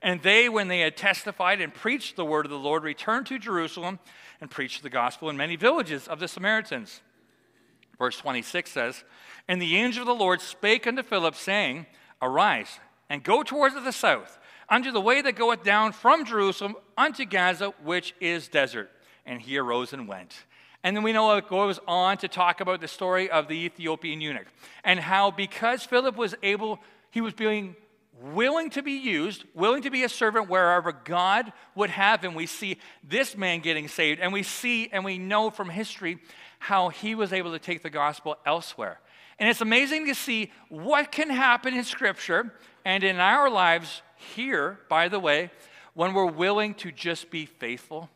And 0.03 0.21
they, 0.23 0.49
when 0.49 0.67
they 0.67 0.81
had 0.81 0.97
testified 0.97 1.61
and 1.61 1.73
preached 1.73 2.17
the 2.17 2.25
word 2.25 2.47
of 2.47 2.51
the 2.51 2.59
Lord, 2.59 2.83
returned 2.83 3.27
to 3.27 3.39
Jerusalem 3.39 4.01
and 4.41 4.51
preached 4.51 4.83
the 4.83 4.91
gospel 4.91 5.31
in 5.31 5.37
many 5.37 5.55
villages 5.55 6.09
of 6.09 6.19
the 6.19 6.27
Samaritans. 6.27 7.01
Verse 7.97 8.19
26 8.19 8.69
says, 8.69 9.05
And 9.47 9.63
the 9.63 9.77
angel 9.77 10.03
of 10.03 10.09
the 10.09 10.15
Lord 10.17 10.41
spake 10.41 10.89
unto 10.89 11.05
Philip, 11.05 11.37
saying, 11.37 11.87
Arise 12.21 12.81
and 13.09 13.23
go 13.23 13.45
towards 13.45 13.77
the 13.77 13.93
south, 13.93 14.37
unto 14.69 14.91
the 14.91 15.01
way 15.01 15.23
that 15.23 15.37
goeth 15.37 15.63
down 15.63 15.93
from 15.93 16.25
Jerusalem 16.25 16.75
unto 16.99 17.25
Gaza, 17.25 17.73
which 17.85 18.17
is 18.21 18.49
desert. 18.49 18.91
And 19.25 19.41
he 19.41 19.59
arose 19.59 19.93
and 19.93 20.09
went. 20.09 20.35
And 20.87 20.97
then 20.97 21.03
we 21.03 21.13
know 21.13 21.35
it 21.35 21.49
goes 21.49 21.81
on 21.89 22.17
to 22.19 22.29
talk 22.29 22.61
about 22.61 22.81
the 22.81 22.87
story 22.87 23.29
of 23.29 23.49
the 23.49 23.57
Ethiopian 23.57 24.21
eunuch 24.21 24.47
and 24.85 25.01
how 25.01 25.33
because 25.33 25.83
Philip 25.83 26.17
was 26.17 26.37
able, 26.45 26.79
he 27.11 27.21
was 27.21 27.35
being 27.35 27.75
willing 28.23 28.71
to 28.71 28.85
be 28.85 28.93
used, 28.93 29.43
willing 29.53 29.83
to 29.83 29.91
be 29.91 30.05
a 30.05 30.09
servant 30.09 30.49
wherever 30.49 30.93
God 30.93 31.53
would 31.75 31.91
have 31.91 32.23
him. 32.23 32.35
We 32.35 32.47
see 32.47 32.79
this 33.03 33.37
man 33.37 33.63
getting 33.63 33.89
saved, 33.89 34.21
and 34.21 34.33
we 34.33 34.45
see 34.45 34.89
and 34.93 35.05
we 35.05 35.19
know 35.19 35.51
from 35.51 35.71
history 35.71 36.21
how 36.61 36.91
he 36.91 37.17
was 37.17 37.33
able 37.33 37.51
to 37.51 37.59
take 37.59 37.83
the 37.83 37.91
gospel 37.91 38.37
elsewhere. 38.47 39.01
And 39.41 39.49
it's 39.49 39.63
amazing 39.63 40.07
to 40.07 40.15
see 40.15 40.53
what 40.69 41.11
can 41.11 41.31
happen 41.31 41.75
in 41.75 41.83
Scripture 41.83 42.55
and 42.85 43.03
in 43.03 43.17
our 43.17 43.51
lives 43.51 44.03
here, 44.37 44.79
by 44.89 45.09
the 45.09 45.19
way, 45.19 45.51
when 45.95 46.15
we're 46.15 46.27
willing 46.27 46.75
to 46.75 46.93
just 46.93 47.29
be 47.29 47.45
faithful. 47.45 48.09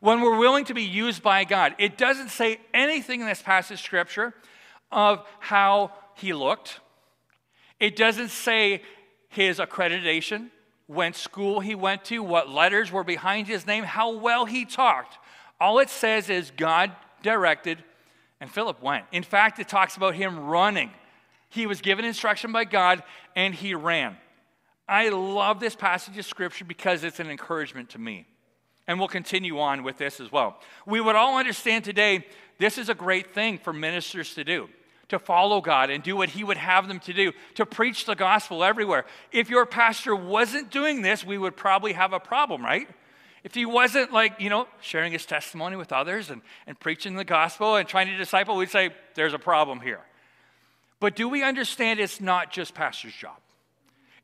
When 0.00 0.20
we're 0.20 0.38
willing 0.38 0.64
to 0.66 0.74
be 0.74 0.84
used 0.84 1.22
by 1.22 1.44
God. 1.44 1.74
It 1.78 1.98
doesn't 1.98 2.30
say 2.30 2.60
anything 2.72 3.20
in 3.20 3.26
this 3.26 3.42
passage 3.42 3.80
of 3.80 3.84
Scripture 3.84 4.34
of 4.92 5.24
how 5.40 5.92
he 6.14 6.32
looked. 6.32 6.80
It 7.80 7.96
doesn't 7.96 8.30
say 8.30 8.82
his 9.28 9.58
accreditation, 9.58 10.50
what 10.86 11.14
school 11.14 11.60
he 11.60 11.74
went 11.74 12.04
to, 12.06 12.22
what 12.22 12.48
letters 12.48 12.90
were 12.90 13.04
behind 13.04 13.46
his 13.46 13.66
name, 13.66 13.84
how 13.84 14.12
well 14.12 14.46
he 14.46 14.64
talked. 14.64 15.18
All 15.60 15.78
it 15.78 15.90
says 15.90 16.30
is 16.30 16.50
God 16.56 16.92
directed 17.22 17.82
and 18.40 18.50
Philip 18.50 18.82
went. 18.82 19.04
In 19.12 19.22
fact, 19.22 19.58
it 19.58 19.68
talks 19.68 19.96
about 19.96 20.14
him 20.14 20.38
running. 20.38 20.90
He 21.50 21.66
was 21.66 21.80
given 21.80 22.04
instruction 22.04 22.52
by 22.52 22.64
God 22.64 23.02
and 23.34 23.54
he 23.54 23.74
ran. 23.74 24.16
I 24.88 25.10
love 25.10 25.60
this 25.60 25.74
passage 25.74 26.16
of 26.16 26.24
scripture 26.24 26.64
because 26.64 27.04
it's 27.04 27.20
an 27.20 27.30
encouragement 27.30 27.90
to 27.90 27.98
me. 27.98 28.26
And 28.88 28.98
we'll 28.98 29.06
continue 29.06 29.60
on 29.60 29.84
with 29.84 29.98
this 29.98 30.18
as 30.18 30.32
well. 30.32 30.58
We 30.86 31.00
would 31.00 31.14
all 31.14 31.38
understand 31.38 31.84
today 31.84 32.26
this 32.58 32.78
is 32.78 32.88
a 32.88 32.94
great 32.94 33.32
thing 33.32 33.58
for 33.58 33.72
ministers 33.72 34.34
to 34.34 34.42
do 34.42 34.68
to 35.08 35.18
follow 35.18 35.60
God 35.60 35.88
and 35.88 36.02
do 36.02 36.16
what 36.16 36.28
He 36.28 36.44
would 36.44 36.58
have 36.58 36.86
them 36.86 37.00
to 37.00 37.12
do, 37.12 37.32
to 37.54 37.64
preach 37.64 38.04
the 38.04 38.14
gospel 38.14 38.62
everywhere. 38.62 39.06
If 39.32 39.48
your 39.48 39.64
pastor 39.64 40.14
wasn't 40.14 40.70
doing 40.70 41.02
this, 41.02 41.24
we 41.24 41.38
would 41.38 41.56
probably 41.56 41.94
have 41.94 42.12
a 42.12 42.20
problem, 42.20 42.62
right? 42.62 42.88
If 43.44 43.54
he 43.54 43.64
wasn't 43.64 44.12
like, 44.12 44.40
you 44.40 44.50
know, 44.50 44.66
sharing 44.80 45.12
his 45.12 45.24
testimony 45.24 45.76
with 45.76 45.92
others 45.92 46.28
and, 46.30 46.42
and 46.66 46.78
preaching 46.78 47.14
the 47.14 47.24
gospel 47.24 47.76
and 47.76 47.88
trying 47.88 48.08
to 48.08 48.16
disciple, 48.16 48.56
we'd 48.56 48.70
say, 48.70 48.90
there's 49.14 49.32
a 49.32 49.38
problem 49.38 49.80
here. 49.80 50.00
But 51.00 51.14
do 51.14 51.28
we 51.28 51.42
understand 51.42 52.00
it's 52.00 52.20
not 52.20 52.52
just 52.52 52.74
pastor's 52.74 53.14
job? 53.14 53.36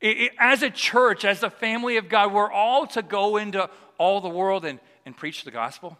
It, 0.01 0.17
it, 0.17 0.31
as 0.37 0.61
a 0.61 0.69
church, 0.69 1.23
as 1.23 1.41
a 1.41 1.49
family 1.49 1.97
of 1.97 2.09
God, 2.09 2.33
we're 2.33 2.51
all 2.51 2.85
to 2.87 3.01
go 3.01 3.37
into 3.37 3.69
all 3.97 4.21
the 4.21 4.29
world 4.29 4.65
and, 4.65 4.79
and 5.05 5.15
preach 5.15 5.43
the 5.43 5.51
gospel. 5.51 5.97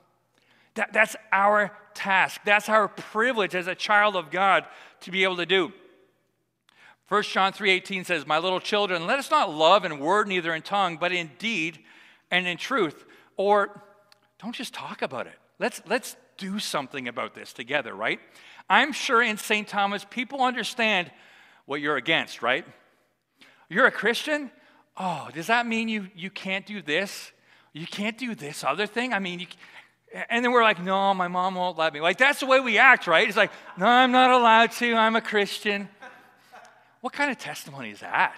That, 0.76 0.94
that's 0.94 1.16
our 1.32 1.72
task. 1.94 2.42
That's 2.46 2.70
our 2.70 2.88
privilege 2.88 3.56
as 3.56 3.68
a 3.68 3.76
child 3.76 4.16
of 4.16 4.32
God 4.32 4.66
to 5.02 5.12
be 5.12 5.24
able 5.24 5.38
to 5.38 5.46
do. 5.46 5.72
1 7.08 7.24
John 7.24 7.54
3:18 7.54 8.04
says, 8.04 8.26
"My 8.26 8.40
little 8.40 8.60
children, 8.60 9.06
let 9.06 9.20
us 9.20 9.30
not 9.30 9.54
love 9.54 9.86
in 9.86 10.00
word 10.00 10.28
neither 10.28 10.54
in 10.54 10.64
tongue, 10.64 10.98
but 10.98 11.12
in 11.12 11.32
deed 11.38 11.84
and 12.32 12.48
in 12.48 12.58
truth. 12.58 13.06
Or 13.38 13.82
don't 14.42 14.56
just 14.56 14.74
talk 14.74 15.02
about 15.02 15.28
it. 15.28 15.36
Let's, 15.60 15.82
let's 15.88 16.16
do 16.38 16.60
something 16.60 17.08
about 17.08 17.34
this 17.34 17.54
together, 17.54 17.94
right? 17.94 18.20
I'm 18.70 18.92
sure 18.92 19.22
in 19.22 19.38
St. 19.38 19.68
Thomas, 19.68 20.06
people 20.10 20.42
understand 20.42 21.12
what 21.66 21.82
you're 21.82 21.98
against, 21.98 22.42
right? 22.42 22.66
You're 23.70 23.88
a 23.88 23.92
Christian? 23.92 24.52
Oh, 24.98 25.30
does 25.34 25.48
that 25.48 25.66
mean 25.66 25.88
you, 25.88 26.10
you 26.16 26.30
can't 26.30 26.66
do 26.66 26.82
this? 26.82 27.32
You 27.76 27.88
can't 27.88 28.18
do 28.18 28.36
this 28.36 28.64
other 28.64 28.88
thing? 28.88 29.14
I 29.14 29.20
mean, 29.20 29.42
you, 29.42 29.48
and 30.30 30.44
then 30.44 30.52
we're 30.52 30.64
like, 30.64 30.82
no, 30.82 31.14
my 31.14 31.28
mom 31.28 31.56
won't 31.56 31.78
let 31.78 31.94
me. 31.94 32.00
Like, 32.00 32.18
that's 32.18 32.40
the 32.40 32.46
way 32.46 32.60
we 32.60 32.78
act, 32.78 33.06
right? 33.06 33.28
It's 33.28 33.38
like, 33.38 33.52
no, 33.78 33.86
I'm 33.86 34.12
not 34.12 34.32
allowed 34.32 34.72
to. 34.74 34.94
I'm 34.96 35.16
a 35.16 35.22
Christian. 35.22 35.90
What 37.02 37.14
kind 37.14 37.30
of 37.30 37.38
testimony 37.38 37.92
is 37.92 38.00
that? 38.00 38.36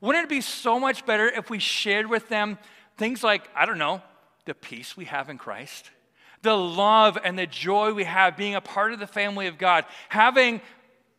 Wouldn't 0.00 0.24
it 0.24 0.28
be 0.28 0.42
so 0.42 0.78
much 0.78 1.06
better 1.06 1.26
if 1.26 1.48
we 1.48 1.58
shared 1.58 2.06
with 2.06 2.28
them 2.28 2.58
Things 2.96 3.22
like, 3.22 3.48
I 3.54 3.66
don't 3.66 3.78
know, 3.78 4.02
the 4.46 4.54
peace 4.54 4.96
we 4.96 5.04
have 5.06 5.28
in 5.28 5.38
Christ, 5.38 5.90
the 6.42 6.56
love 6.56 7.18
and 7.22 7.38
the 7.38 7.46
joy 7.46 7.92
we 7.92 8.04
have 8.04 8.36
being 8.36 8.54
a 8.54 8.60
part 8.60 8.92
of 8.92 8.98
the 8.98 9.06
family 9.06 9.48
of 9.48 9.58
God, 9.58 9.84
having 10.08 10.60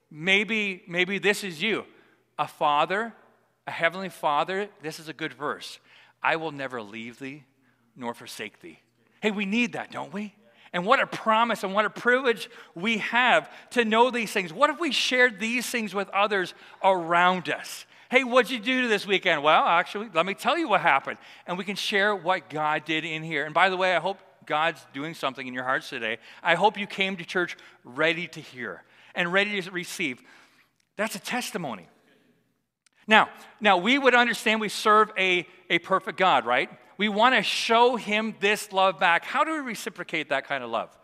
maybe, 0.10 0.84
maybe 0.88 1.20
this 1.20 1.44
is 1.44 1.62
you, 1.62 1.86
a 2.40 2.48
father, 2.48 3.14
a 3.68 3.72
heavenly 3.72 4.10
father. 4.10 4.70
This 4.82 5.00
is 5.00 5.08
a 5.08 5.14
good 5.14 5.34
verse. 5.34 5.80
I 6.22 6.36
will 6.36 6.52
never 6.52 6.82
leave 6.82 7.20
thee 7.20 7.44
nor 7.96 8.14
forsake 8.14 8.62
thee. 8.62 8.80
Hey, 9.22 9.32
we 9.32 9.46
need 9.46 9.74
that, 9.74 9.92
don't 9.92 10.14
we? 10.14 10.34
And 10.74 10.86
what 10.86 11.00
a 11.00 11.08
promise 11.08 11.64
and 11.64 11.74
what 11.74 11.86
a 11.86 11.90
privilege 11.90 12.50
we 12.76 12.98
have 13.00 13.50
to 13.72 13.86
know 13.86 14.12
these 14.12 14.32
things. 14.32 14.54
What 14.54 14.70
if 14.70 14.80
we 14.80 14.92
shared 14.92 15.40
these 15.40 15.68
things 15.68 15.94
with 15.96 16.10
others 16.10 16.54
around 16.84 17.50
us? 17.50 17.86
Hey, 18.10 18.24
what'd 18.24 18.52
you 18.52 18.60
do 18.60 18.88
this 18.88 19.06
weekend? 19.06 19.44
Well, 19.44 19.66
actually, 19.66 20.10
let 20.14 20.26
me 20.26 20.34
tell 20.34 20.58
you 20.58 20.70
what 20.70 20.82
happened. 20.82 21.18
And 21.46 21.58
we 21.58 21.64
can 21.64 21.76
share 21.76 22.16
what 22.16 22.50
God 22.50 22.86
did 22.86 23.06
in 23.06 23.24
here. 23.24 23.46
And 23.46 23.54
by 23.54 23.70
the 23.70 23.78
way, 23.78 23.96
I 23.96 24.00
hope 24.00 24.20
God's 24.46 24.86
doing 24.94 25.14
something 25.14 25.46
in 25.46 25.54
your 25.54 25.64
hearts 25.64 25.90
today. 25.90 26.18
I 26.42 26.56
hope 26.56 26.78
you 26.78 26.88
came 26.88 27.18
to 27.18 27.26
church 27.26 27.58
ready 27.84 28.28
to 28.28 28.40
hear 28.40 28.84
and 29.14 29.34
ready 29.34 29.62
to 29.62 29.72
receive. 29.72 30.22
That's 30.96 31.16
a 31.16 31.20
testimony. 31.20 31.88
Now, 33.08 33.30
now 33.62 33.78
we 33.78 33.98
would 33.98 34.14
understand 34.14 34.60
we 34.60 34.70
serve 34.70 35.12
a, 35.18 35.48
a 35.70 35.80
perfect 35.80 36.18
God, 36.18 36.46
right? 36.46 36.70
We 36.98 37.10
want 37.10 37.36
to 37.36 37.44
show 37.44 37.96
him 37.96 38.36
this 38.40 38.74
love 38.74 39.00
back. 39.00 39.24
How 39.24 39.44
do 39.44 39.52
we 39.54 39.60
reciprocate 39.60 40.30
that 40.30 40.48
kind 40.48 40.64
of 40.64 40.70
love? 40.70 40.96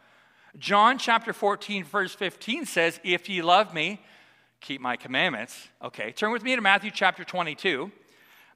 John 0.57 0.97
chapter 0.97 1.33
14, 1.33 1.83
verse 1.83 2.13
15 2.13 2.65
says, 2.65 2.99
If 3.03 3.29
ye 3.29 3.41
love 3.41 3.73
me, 3.73 4.01
keep 4.59 4.81
my 4.81 4.97
commandments. 4.97 5.67
Okay, 5.81 6.11
turn 6.11 6.31
with 6.31 6.43
me 6.43 6.55
to 6.55 6.61
Matthew 6.61 6.91
chapter 6.91 7.23
22. 7.23 7.91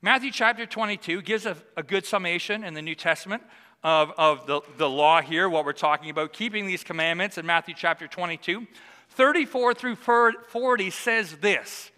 Matthew 0.01 0.31
chapter 0.31 0.65
22 0.65 1.21
gives 1.21 1.45
a, 1.45 1.57
a 1.75 1.83
good 1.83 2.05
summation 2.05 2.63
in 2.63 2.73
the 2.73 2.81
New 2.81 2.95
Testament 2.95 3.41
of, 3.83 4.11
of 4.17 4.45
the, 4.45 4.61
the 4.77 4.89
law 4.89 5.21
here, 5.21 5.49
what 5.49 5.65
we're 5.65 5.73
talking 5.73 6.09
about, 6.09 6.33
keeping 6.33 6.67
these 6.67 6.83
commandments 6.83 7.37
in 7.37 7.45
Matthew 7.45 7.73
chapter 7.75 8.07
22. 8.07 8.67
34 9.09 9.73
through 9.73 9.95
40 9.95 10.89
says 10.91 11.37
this. 11.37 11.91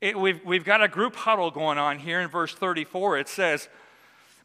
It, 0.00 0.18
we've, 0.18 0.44
we've 0.44 0.64
got 0.64 0.82
a 0.82 0.88
group 0.88 1.16
huddle 1.16 1.50
going 1.50 1.78
on 1.78 1.98
here 1.98 2.20
in 2.20 2.28
verse 2.28 2.54
34. 2.54 3.18
It 3.18 3.28
says, 3.28 3.68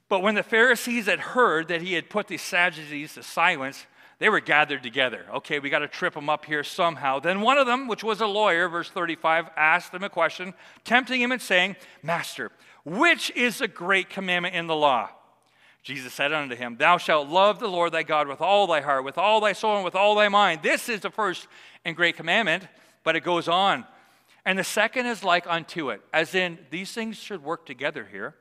But 0.09 0.21
when 0.21 0.35
the 0.35 0.43
Pharisees 0.43 1.05
had 1.05 1.19
heard 1.19 1.67
that 1.67 1.81
he 1.81 1.93
had 1.93 2.09
put 2.09 2.27
the 2.27 2.37
Sadducees 2.37 3.13
to 3.13 3.23
silence, 3.23 3.85
they 4.17 4.29
were 4.29 4.39
gathered 4.39 4.81
together. 4.81 5.25
Okay, 5.35 5.59
we 5.59 5.69
got 5.69 5.79
to 5.79 5.87
trip 5.87 6.13
them 6.13 6.29
up 6.29 6.45
here 6.45 6.63
somehow. 6.63 7.19
Then 7.19 7.41
one 7.41 7.57
of 7.57 7.67
them, 7.67 7.87
which 7.87 8.03
was 8.03 8.21
a 8.21 8.25
lawyer, 8.25 8.67
verse 8.67 8.89
35, 8.89 9.49
asked 9.55 9.93
him 9.93 10.03
a 10.03 10.09
question, 10.09 10.53
tempting 10.83 11.21
him 11.21 11.31
and 11.31 11.41
saying, 11.41 11.75
Master, 12.01 12.51
which 12.85 13.31
is 13.31 13.59
the 13.59 13.67
great 13.67 14.09
commandment 14.09 14.55
in 14.55 14.67
the 14.67 14.75
law? 14.75 15.09
Jesus 15.83 16.13
said 16.13 16.31
unto 16.31 16.55
him, 16.55 16.77
Thou 16.77 16.97
shalt 16.97 17.27
love 17.27 17.59
the 17.59 17.67
Lord 17.67 17.91
thy 17.91 18.03
God 18.03 18.27
with 18.27 18.39
all 18.39 18.65
thy 18.65 18.79
heart, 18.79 19.03
with 19.03 19.17
all 19.17 19.41
thy 19.41 19.51
soul, 19.51 19.75
and 19.75 19.85
with 19.85 19.95
all 19.95 20.15
thy 20.15 20.29
mind. 20.29 20.61
This 20.63 20.87
is 20.87 21.01
the 21.01 21.11
first 21.11 21.47
and 21.83 21.95
great 21.95 22.15
commandment, 22.15 22.65
but 23.03 23.17
it 23.17 23.23
goes 23.23 23.49
on. 23.49 23.85
And 24.45 24.59
the 24.59 24.63
second 24.63 25.05
is 25.05 25.23
like 25.23 25.45
unto 25.47 25.89
it, 25.89 26.01
as 26.11 26.35
in 26.35 26.59
these 26.69 26.91
things 26.91 27.17
should 27.17 27.43
work 27.43 27.65
together 27.65 28.07
here. 28.09 28.35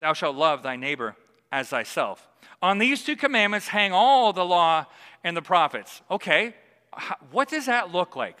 Thou 0.00 0.12
shalt 0.12 0.36
love 0.36 0.62
thy 0.62 0.76
neighbor 0.76 1.16
as 1.50 1.68
thyself. 1.68 2.28
On 2.60 2.78
these 2.78 3.02
two 3.04 3.16
commandments 3.16 3.68
hang 3.68 3.92
all 3.92 4.32
the 4.32 4.44
law 4.44 4.86
and 5.22 5.36
the 5.36 5.42
prophets. 5.42 6.02
Okay, 6.10 6.54
what 7.30 7.48
does 7.48 7.66
that 7.66 7.92
look 7.92 8.14
like? 8.14 8.36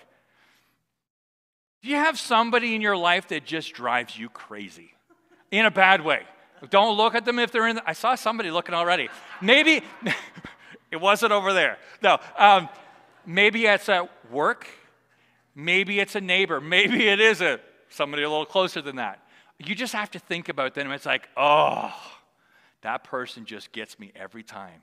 Do 1.82 1.90
you 1.90 1.96
have 1.96 2.18
somebody 2.18 2.74
in 2.74 2.80
your 2.80 2.96
life 2.96 3.28
that 3.28 3.44
just 3.44 3.72
drives 3.72 4.18
you 4.18 4.28
crazy 4.28 4.94
in 5.50 5.66
a 5.66 5.70
bad 5.70 6.02
way? 6.02 6.22
Don't 6.70 6.96
look 6.96 7.14
at 7.14 7.24
them 7.24 7.38
if 7.38 7.50
they're 7.50 7.68
in. 7.68 7.76
The, 7.76 7.88
I 7.88 7.92
saw 7.92 8.14
somebody 8.14 8.50
looking 8.50 8.74
already. 8.74 9.08
Maybe 9.40 9.82
it 10.90 10.96
wasn't 10.96 11.32
over 11.32 11.52
there. 11.52 11.78
No, 12.02 12.18
um, 12.38 12.68
maybe 13.26 13.66
it's 13.66 13.88
at 13.88 14.08
work. 14.30 14.66
Maybe 15.54 16.00
it's 16.00 16.14
a 16.14 16.20
neighbor. 16.20 16.60
Maybe 16.60 17.08
it 17.08 17.20
is 17.20 17.40
a 17.40 17.60
somebody 17.88 18.22
a 18.22 18.28
little 18.28 18.46
closer 18.46 18.82
than 18.82 18.96
that. 18.96 19.20
you 19.58 19.74
just 19.74 19.92
have 19.92 20.10
to 20.10 20.18
think 20.18 20.48
about 20.48 20.74
them. 20.74 20.90
It's 20.90 21.06
like, 21.06 21.28
oh, 21.36 21.94
that 22.82 23.04
person 23.04 23.44
just 23.46 23.72
gets 23.72 23.98
me 23.98 24.12
every 24.16 24.42
time. 24.42 24.82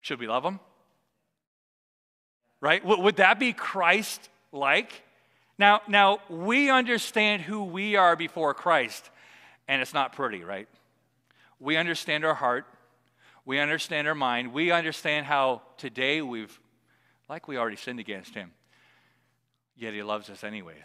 Should 0.00 0.18
we 0.18 0.26
love 0.26 0.42
them? 0.42 0.58
Right? 2.60 2.84
Would 2.84 3.16
that 3.16 3.38
be 3.38 3.52
Christ 3.52 4.28
like? 4.52 5.02
Now, 5.58 5.80
now, 5.86 6.20
we 6.28 6.70
understand 6.70 7.42
who 7.42 7.64
we 7.64 7.96
are 7.96 8.16
before 8.16 8.54
Christ, 8.54 9.10
and 9.68 9.82
it's 9.82 9.94
not 9.94 10.12
pretty, 10.12 10.42
right? 10.42 10.68
We 11.60 11.76
understand 11.76 12.24
our 12.24 12.34
heart. 12.34 12.66
We 13.44 13.58
understand 13.58 14.08
our 14.08 14.14
mind. 14.14 14.52
We 14.52 14.70
understand 14.70 15.26
how 15.26 15.62
today 15.76 16.22
we've, 16.22 16.58
like 17.28 17.46
we 17.46 17.58
already 17.58 17.76
sinned 17.76 18.00
against 18.00 18.34
Him, 18.34 18.52
yet 19.76 19.94
He 19.94 20.02
loves 20.02 20.30
us 20.30 20.44
anyways. 20.44 20.76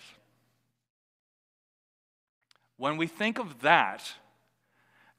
When 2.77 2.97
we 2.97 3.07
think 3.07 3.39
of 3.39 3.61
that, 3.61 4.03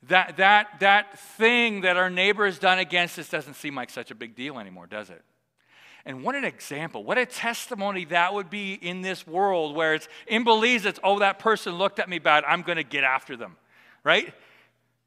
that, 0.04 0.36
that, 0.36 0.80
that 0.80 1.18
thing 1.18 1.80
that 1.80 1.96
our 1.96 2.08
neighbor 2.08 2.46
has 2.46 2.58
done 2.58 2.78
against 2.78 3.18
us 3.18 3.28
doesn't 3.28 3.54
seem 3.54 3.74
like 3.74 3.90
such 3.90 4.10
a 4.10 4.14
big 4.14 4.36
deal 4.36 4.58
anymore, 4.58 4.86
does 4.86 5.10
it? 5.10 5.22
And 6.04 6.22
what 6.22 6.36
an 6.36 6.44
example, 6.44 7.04
what 7.04 7.18
a 7.18 7.26
testimony 7.26 8.04
that 8.06 8.32
would 8.32 8.48
be 8.48 8.74
in 8.74 9.02
this 9.02 9.26
world 9.26 9.74
where 9.74 9.94
it's 9.94 10.08
in 10.26 10.44
Belize, 10.44 10.86
it's, 10.86 11.00
oh, 11.02 11.18
that 11.18 11.38
person 11.38 11.74
looked 11.74 11.98
at 11.98 12.08
me 12.08 12.18
bad, 12.18 12.44
I'm 12.44 12.62
going 12.62 12.76
to 12.76 12.84
get 12.84 13.04
after 13.04 13.36
them, 13.36 13.56
right? 14.04 14.32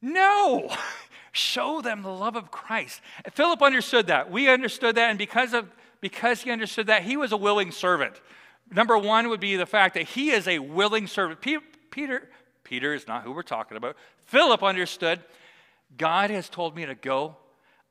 No, 0.02 0.70
show 1.32 1.82
them 1.82 2.04
the 2.04 2.10
love 2.10 2.36
of 2.36 2.52
Christ. 2.52 3.02
Philip 3.32 3.62
understood 3.64 4.08
that. 4.08 4.30
We 4.30 4.50
understood 4.50 4.96
that, 4.96 5.10
and 5.10 5.18
because, 5.18 5.54
of, 5.54 5.72
because 6.02 6.42
he 6.42 6.52
understood 6.52 6.88
that, 6.88 7.04
he 7.04 7.18
was 7.18 7.32
a 7.32 7.38
willing 7.38 7.72
servant. 7.72 8.20
Number 8.72 8.98
one 8.98 9.30
would 9.30 9.42
be 9.42 9.58
the 9.58 9.66
fact 9.66 9.96
that 9.96 10.04
he 10.04 10.32
is 10.32 10.48
a 10.48 10.60
willing 10.60 11.08
servant. 11.08 11.42
Peter, 11.92 12.30
Peter 12.64 12.94
is 12.94 13.08
not 13.08 13.24
who 13.24 13.34
we're 13.34 13.44
talking 13.44 13.78
about. 13.78 13.98
Philip 14.26 14.64
understood 14.64 15.20
God 15.98 16.30
has 16.30 16.50
told 16.50 16.76
me 16.76 16.86
to 16.86 16.96
go. 16.96 17.36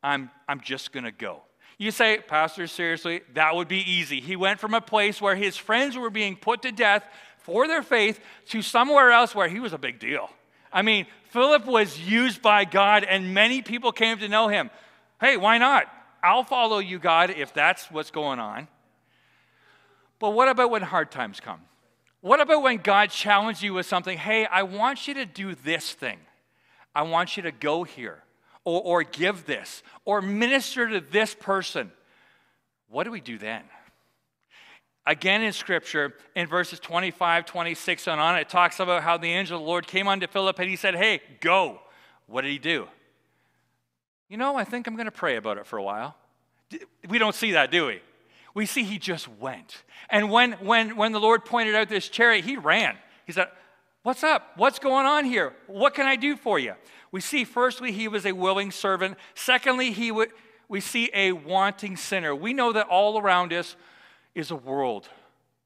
I'm, 0.03 0.31
I'm 0.49 0.61
just 0.61 0.93
going 0.93 1.05
to 1.05 1.13
go. 1.13 1.43
You 1.77 1.91
say, 1.91 2.19
Pastor, 2.19 2.67
seriously, 2.67 3.21
that 3.35 3.55
would 3.55 3.69
be 3.69 3.79
easy. 3.91 4.21
He 4.21 4.37
went 4.37 4.59
from 4.61 4.75
a 4.75 4.81
place 4.81 5.21
where 5.21 5.37
his 5.37 5.57
friends 5.57 5.97
were 5.97 6.11
being 6.11 6.37
put 6.37 6.63
to 6.63 6.73
death 6.73 7.05
for 7.39 7.67
their 7.67 7.83
faith 7.83 8.21
to 8.49 8.63
somewhere 8.63 9.11
else 9.11 9.35
where 9.35 9.49
he 9.49 9.61
was 9.61 9.73
a 9.73 9.79
big 9.79 9.99
deal. 9.99 10.31
I 10.73 10.83
mean, 10.83 11.07
Philip 11.31 11.67
was 11.67 11.99
used 11.99 12.43
by 12.43 12.65
God 12.65 13.05
and 13.05 13.35
many 13.35 13.63
people 13.63 13.93
came 13.93 14.19
to 14.19 14.29
know 14.29 14.49
him. 14.49 14.71
Hey, 15.21 15.37
why 15.37 15.59
not? 15.59 15.87
I'll 16.23 16.45
follow 16.45 16.79
you, 16.79 16.99
God, 16.99 17.31
if 17.31 17.53
that's 17.55 17.91
what's 17.91 18.11
going 18.11 18.39
on. 18.39 18.69
But 20.21 20.31
what 20.31 20.49
about 20.49 20.71
when 20.71 20.83
hard 20.83 21.11
times 21.11 21.41
come? 21.41 21.61
What 22.21 22.41
about 22.41 22.63
when 22.63 22.77
God 22.77 23.11
challenged 23.11 23.63
you 23.63 23.75
with 23.75 23.87
something? 23.87 24.17
Hey, 24.17 24.47
I 24.47 24.63
want 24.63 25.09
you 25.09 25.15
to 25.15 25.27
do 25.27 25.55
this 25.57 25.93
thing. 25.93 26.19
I 26.95 27.03
want 27.03 27.37
you 27.37 27.43
to 27.45 27.51
go 27.51 27.83
here 27.83 28.23
or, 28.65 28.83
or 28.83 29.03
give 29.03 29.47
this 29.47 29.83
or 30.05 30.21
minister 30.21 30.89
to 30.89 31.01
this 31.01 31.35
person. 31.35 31.91
What 32.91 33.05
do 33.05 33.11
we 33.11 33.21
do 33.21 33.39
then? 33.39 33.63
Again 35.07 35.43
in 35.43 35.53
Scripture, 35.55 36.15
in 36.37 36.47
verses 36.47 36.79
25, 36.79 37.47
26 37.47 38.07
and 38.07 38.21
on, 38.21 38.39
it 38.39 38.51
talks 38.51 38.79
about 38.79 39.03
how 39.03 39.17
the 39.17 39.29
angel 39.29 39.57
of 39.57 39.63
the 39.63 39.67
Lord 39.67 39.87
came 39.87 40.07
unto 40.07 40.27
Philip 40.27 40.59
and 40.59 40.69
he 40.69 40.77
said, 40.77 40.95
Hey, 40.95 41.23
go. 41.41 41.81
What 42.27 42.43
did 42.43 42.51
he 42.51 42.59
do? 42.59 42.87
You 44.29 44.37
know, 44.37 44.57
I 44.57 44.65
think 44.65 44.87
I'm 44.87 44.95
going 44.95 45.07
to 45.07 45.11
pray 45.11 45.37
about 45.37 45.57
it 45.57 45.67
for 45.67 45.79
a 45.79 45.83
while. 45.83 46.15
We 47.09 47.19
don't 47.19 47.35
see 47.35 47.53
that, 47.53 47.71
do 47.71 47.87
we? 47.87 48.03
We 48.55 48.67
see 48.67 48.83
he 48.83 48.99
just 48.99 49.29
went. 49.29 49.85
And 50.09 50.31
when, 50.31 50.53
when, 50.53 50.97
when 50.97 51.13
the 51.13 51.21
Lord 51.21 51.45
pointed 51.45 51.75
out 51.75 51.89
this 51.89 52.09
chariot, 52.09 52.45
he 52.45 52.57
ran. 52.57 52.97
He 53.27 53.33
said, 53.33 53.49
What's 54.03 54.25
up? 54.25 54.53
What's 54.57 54.79
going 54.79 55.05
on 55.05 55.27
here? 55.27 55.53
What 55.67 55.95
can 55.95 56.07
I 56.07 56.17
do 56.17 56.35
for 56.35 56.59
you? 56.59 56.75
We 57.13 57.21
see, 57.21 57.45
firstly, 57.45 57.93
he 57.93 58.09
was 58.09 58.25
a 58.25 58.33
willing 58.33 58.71
servant. 58.71 59.19
Secondly, 59.35 59.93
he 59.93 60.11
would, 60.11 60.31
we 60.69 60.81
see 60.81 61.11
a 61.13 61.33
wanting 61.33 61.97
sinner. 61.97 62.35
We 62.35 62.55
know 62.55 62.73
that 62.73 62.87
all 62.87 63.21
around 63.21 63.53
us 63.53 63.77
is 64.35 64.51
a 64.51 64.57
world 64.57 65.09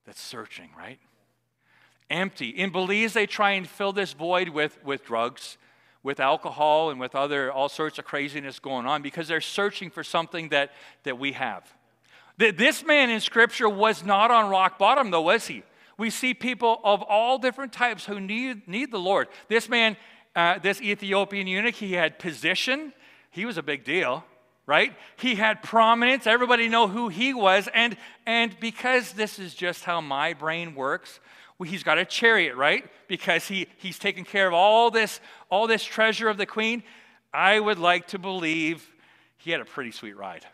that's 0.04 0.20
searching, 0.20 0.70
right? 0.76 0.98
Empty. 2.10 2.48
In 2.48 2.70
Belize, 2.72 3.12
they 3.12 3.26
try 3.26 3.52
and 3.52 3.68
fill 3.68 3.92
this 3.92 4.14
void 4.14 4.48
with, 4.48 4.82
with 4.84 5.04
drugs, 5.04 5.56
with 6.02 6.18
alcohol, 6.18 6.90
and 6.90 6.98
with 6.98 7.14
other 7.14 7.52
all 7.52 7.68
sorts 7.68 7.98
of 8.00 8.04
craziness 8.04 8.58
going 8.58 8.86
on 8.86 9.00
because 9.00 9.28
they're 9.28 9.40
searching 9.40 9.90
for 9.90 10.02
something 10.02 10.48
that, 10.48 10.72
that 11.04 11.18
we 11.18 11.32
have. 11.32 11.72
This 12.36 12.84
man 12.84 13.10
in 13.10 13.20
Scripture 13.20 13.68
was 13.68 14.04
not 14.04 14.30
on 14.30 14.50
rock 14.50 14.78
bottom, 14.78 15.10
though, 15.10 15.22
was 15.22 15.46
he? 15.46 15.62
We 15.96 16.10
see 16.10 16.34
people 16.34 16.80
of 16.82 17.02
all 17.02 17.38
different 17.38 17.72
types 17.72 18.04
who 18.04 18.18
need, 18.18 18.66
need 18.66 18.90
the 18.90 18.98
Lord. 18.98 19.28
This 19.48 19.68
man, 19.68 19.96
uh, 20.34 20.58
this 20.58 20.80
Ethiopian 20.80 21.46
eunuch, 21.46 21.76
he 21.76 21.92
had 21.92 22.18
position. 22.18 22.92
He 23.30 23.44
was 23.46 23.56
a 23.56 23.62
big 23.62 23.84
deal, 23.84 24.24
right? 24.66 24.92
He 25.16 25.36
had 25.36 25.62
prominence. 25.62 26.26
Everybody 26.26 26.68
know 26.68 26.88
who 26.88 27.08
he 27.08 27.32
was. 27.32 27.68
And, 27.72 27.96
and 28.26 28.58
because 28.58 29.12
this 29.12 29.38
is 29.38 29.54
just 29.54 29.84
how 29.84 30.00
my 30.00 30.32
brain 30.32 30.74
works, 30.74 31.20
well, 31.58 31.70
he's 31.70 31.84
got 31.84 31.98
a 31.98 32.04
chariot, 32.04 32.56
right? 32.56 32.84
Because 33.06 33.46
he, 33.46 33.68
he's 33.76 33.98
taken 33.98 34.24
care 34.24 34.48
of 34.48 34.54
all 34.54 34.90
this, 34.90 35.20
all 35.50 35.68
this 35.68 35.84
treasure 35.84 36.28
of 36.28 36.36
the 36.36 36.46
queen. 36.46 36.82
I 37.32 37.60
would 37.60 37.78
like 37.78 38.08
to 38.08 38.18
believe 38.18 38.90
he 39.36 39.52
had 39.52 39.60
a 39.60 39.64
pretty 39.64 39.92
sweet 39.92 40.16
ride. 40.16 40.44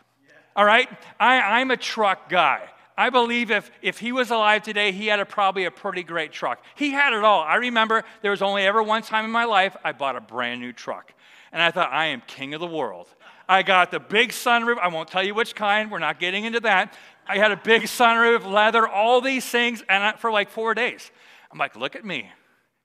All 0.55 0.65
right? 0.65 0.89
I, 1.19 1.59
I'm 1.59 1.71
a 1.71 1.77
truck 1.77 2.29
guy. 2.29 2.67
I 2.97 3.09
believe 3.09 3.51
if, 3.51 3.71
if 3.81 3.99
he 3.99 4.11
was 4.11 4.31
alive 4.31 4.63
today, 4.63 4.91
he 4.91 5.07
had 5.07 5.19
a, 5.19 5.25
probably 5.25 5.65
a 5.65 5.71
pretty 5.71 6.03
great 6.03 6.31
truck. 6.31 6.63
He 6.75 6.91
had 6.91 7.13
it 7.13 7.23
all. 7.23 7.41
I 7.41 7.55
remember 7.55 8.03
there 8.21 8.31
was 8.31 8.41
only 8.41 8.63
ever 8.63 8.83
one 8.83 9.01
time 9.01 9.25
in 9.25 9.31
my 9.31 9.45
life 9.45 9.75
I 9.83 9.91
bought 9.91 10.15
a 10.15 10.21
brand 10.21 10.61
new 10.61 10.73
truck. 10.73 11.13
And 11.51 11.61
I 11.61 11.71
thought, 11.71 11.91
I 11.91 12.07
am 12.07 12.21
king 12.27 12.53
of 12.53 12.61
the 12.61 12.67
world. 12.67 13.07
I 13.47 13.63
got 13.63 13.91
the 13.91 13.99
big 13.99 14.29
sunroof. 14.29 14.77
I 14.77 14.87
won't 14.87 15.09
tell 15.09 15.23
you 15.23 15.33
which 15.33 15.55
kind. 15.55 15.91
We're 15.91 15.99
not 15.99 16.19
getting 16.19 16.45
into 16.45 16.59
that. 16.61 16.95
I 17.27 17.37
had 17.37 17.51
a 17.51 17.57
big 17.57 17.83
sunroof, 17.83 18.49
leather, 18.49 18.87
all 18.87 19.19
these 19.19 19.45
things, 19.45 19.83
and 19.89 20.03
I, 20.03 20.13
for 20.13 20.31
like 20.31 20.49
four 20.49 20.73
days. 20.73 21.11
I'm 21.51 21.57
like, 21.57 21.75
look 21.75 21.95
at 21.95 22.05
me, 22.05 22.29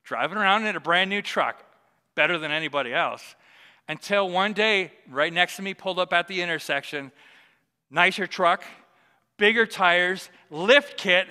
driving 0.02 0.38
around 0.38 0.66
in 0.66 0.74
a 0.76 0.81
brand 0.81 1.11
new 1.11 1.22
truck, 1.22 1.64
better 2.14 2.38
than 2.38 2.50
anybody 2.50 2.92
else. 2.92 3.37
Until 3.88 4.29
one 4.29 4.52
day, 4.52 4.92
right 5.09 5.33
next 5.33 5.57
to 5.57 5.62
me, 5.62 5.74
pulled 5.74 5.98
up 5.98 6.12
at 6.12 6.26
the 6.26 6.42
intersection, 6.42 7.12
nicer 7.90 8.27
truck, 8.27 8.64
bigger 9.37 9.66
tires, 9.66 10.29
lift 10.51 10.96
kit. 10.96 11.27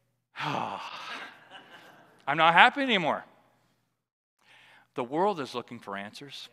I'm 0.38 2.36
not 2.36 2.54
happy 2.54 2.82
anymore. 2.82 3.24
The 4.94 5.04
world 5.04 5.40
is 5.40 5.54
looking 5.54 5.78
for 5.78 5.96
answers. 5.96 6.48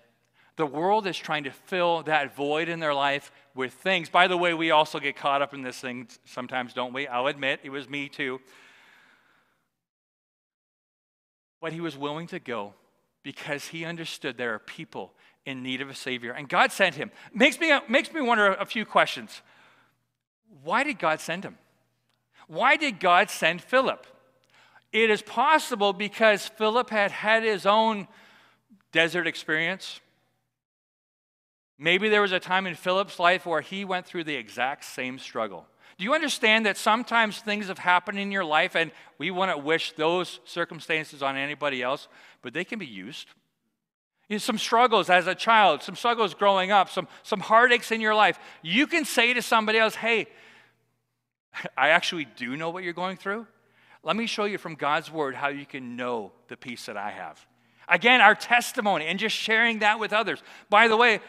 The 0.56 0.65
world 0.65 1.06
is 1.06 1.15
trying 1.15 1.43
to 1.43 1.52
fill 1.52 2.02
that 2.04 2.36
void 2.36 2.67
in 2.67 2.80
their 2.80 2.93
life 2.93 3.32
with 3.54 3.73
things. 3.73 4.10
By 4.10 4.28
the 4.28 4.38
way, 4.38 4.54
we 4.56 4.71
also 4.71 5.00
get 5.00 5.15
caught 5.15 5.41
up 5.41 5.54
in 5.54 5.62
this 5.62 5.80
thing 5.80 6.08
sometimes, 6.26 6.73
don't 6.73 6.93
we? 6.93 7.08
I'll 7.08 7.28
admit 7.28 7.60
it 7.63 7.69
was 7.69 7.88
me 7.88 8.10
too. 8.10 8.39
But 11.62 11.73
he 11.73 11.82
was 11.82 11.95
willing 11.95 12.28
to 12.28 12.39
go 12.39 12.73
because 13.21 13.67
he 13.67 13.86
understood 13.86 14.38
there 14.38 14.54
are 14.56 14.60
people 14.60 15.13
in 15.47 15.63
need 15.63 15.79
of 15.81 15.89
a 15.89 15.95
Savior. 15.95 16.33
And 16.33 16.47
God 16.47 16.73
sent 16.73 16.95
him. 16.95 17.10
Makes 17.33 17.60
me, 17.60 17.71
makes 17.88 18.13
me 18.13 18.21
wonder 18.21 18.53
a 18.53 18.65
few 18.65 18.86
questions. 18.86 19.41
Why 20.62 20.83
did 20.83 20.99
God 20.99 21.21
send 21.21 21.45
him? 21.45 21.57
Why 22.47 22.75
did 22.75 22.99
God 22.99 23.29
send 23.29 23.62
Philip? 23.62 24.05
It 24.91 25.10
is 25.10 25.21
possible 25.21 25.93
because 25.93 26.47
Philip 26.47 26.89
had 26.89 27.12
had 27.12 27.43
his 27.43 27.65
own 27.65 28.10
desert 28.91 29.25
experience. 29.25 30.01
Maybe 31.79 32.10
there 32.10 32.21
was 32.21 32.33
a 32.33 32.39
time 32.39 32.67
in 32.67 32.75
Philip's 32.75 33.17
life 33.17 33.45
where 33.45 33.62
he 33.62 33.86
went 33.86 34.05
through 34.05 34.25
the 34.25 34.36
exact 34.36 34.83
same 34.83 35.17
struggle. 35.17 35.65
Do 35.97 36.03
you 36.03 36.13
understand 36.13 36.65
that 36.65 36.75
sometimes 36.75 37.39
things 37.39 37.67
have 37.67 37.79
happened 37.79 38.19
in 38.19 38.31
your 38.31 38.45
life 38.45 38.75
and 38.75 38.91
we 39.17 39.31
want 39.31 39.51
to 39.51 39.57
wish 39.57 39.93
those 39.93 40.41
circumstances 40.43 41.23
on 41.23 41.38
anybody 41.38 41.81
else, 41.81 42.10
but 42.41 42.53
they 42.53 42.65
can 42.65 42.79
be 42.79 42.86
used? 42.86 43.29
Some 44.37 44.57
struggles 44.57 45.09
as 45.09 45.25
a 45.25 45.35
child, 45.35 45.83
some 45.83 45.95
struggles 45.95 46.33
growing 46.33 46.69
up, 46.69 46.89
some, 46.89 47.07
some 47.23 47.39
heartaches 47.39 47.91
in 47.91 48.01
your 48.01 48.13
life. 48.13 48.37
You 48.61 48.85
can 48.85 49.05
say 49.05 49.33
to 49.33 49.41
somebody 49.41 49.79
else, 49.79 49.95
hey, 49.95 50.27
I 51.77 51.89
actually 51.89 52.25
do 52.35 52.57
know 52.57 52.69
what 52.69 52.83
you're 52.83 52.93
going 52.93 53.17
through. 53.17 53.47
Let 54.03 54.15
me 54.15 54.25
show 54.25 54.45
you 54.45 54.57
from 54.57 54.75
God's 54.75 55.11
word 55.11 55.35
how 55.35 55.47
you 55.47 55.65
can 55.65 55.95
know 55.95 56.31
the 56.49 56.57
peace 56.57 56.85
that 56.85 56.97
I 56.97 57.09
have. 57.11 57.45
Again, 57.87 58.19
our 58.19 58.35
testimony 58.35 59.05
and 59.05 59.17
just 59.17 59.35
sharing 59.35 59.79
that 59.79 59.99
with 59.99 60.11
others. 60.11 60.43
By 60.69 60.87
the 60.87 60.97
way, 60.97 61.21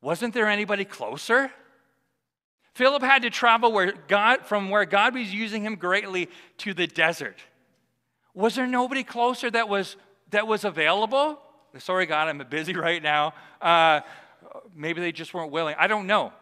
wasn't 0.00 0.34
there 0.34 0.48
anybody 0.48 0.84
closer? 0.84 1.50
Philip 2.74 3.02
had 3.02 3.22
to 3.22 3.30
travel 3.30 3.70
where 3.72 3.92
God, 4.08 4.46
from 4.46 4.70
where 4.70 4.84
God 4.84 5.14
was 5.14 5.32
using 5.32 5.64
him 5.64 5.76
greatly 5.76 6.28
to 6.58 6.74
the 6.74 6.86
desert. 6.86 7.36
Was 8.34 8.56
there 8.56 8.66
nobody 8.66 9.04
closer 9.04 9.50
that 9.50 9.68
was, 9.68 9.96
that 10.30 10.46
was 10.46 10.64
available? 10.64 11.38
Sorry, 11.78 12.06
God, 12.06 12.28
I'm 12.28 12.38
busy 12.48 12.74
right 12.76 13.02
now. 13.02 13.34
Uh, 13.60 14.00
maybe 14.74 15.00
they 15.00 15.12
just 15.12 15.34
weren't 15.34 15.50
willing. 15.50 15.76
I 15.78 15.86
don't 15.86 16.06
know. 16.06 16.32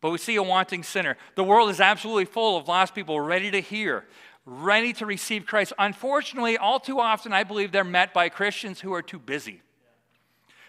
But 0.00 0.10
we 0.10 0.18
see 0.18 0.36
a 0.36 0.42
wanting 0.42 0.82
sinner. 0.82 1.16
The 1.34 1.44
world 1.44 1.70
is 1.70 1.80
absolutely 1.80 2.26
full 2.26 2.56
of 2.56 2.68
lost 2.68 2.94
people 2.94 3.20
ready 3.20 3.50
to 3.50 3.60
hear, 3.60 4.04
ready 4.44 4.92
to 4.94 5.06
receive 5.06 5.44
Christ. 5.44 5.72
Unfortunately, 5.78 6.56
all 6.56 6.78
too 6.78 7.00
often, 7.00 7.32
I 7.32 7.42
believe 7.42 7.72
they're 7.72 7.84
met 7.84 8.14
by 8.14 8.28
Christians 8.28 8.80
who 8.80 8.92
are 8.94 9.02
too 9.02 9.18
busy. 9.18 9.62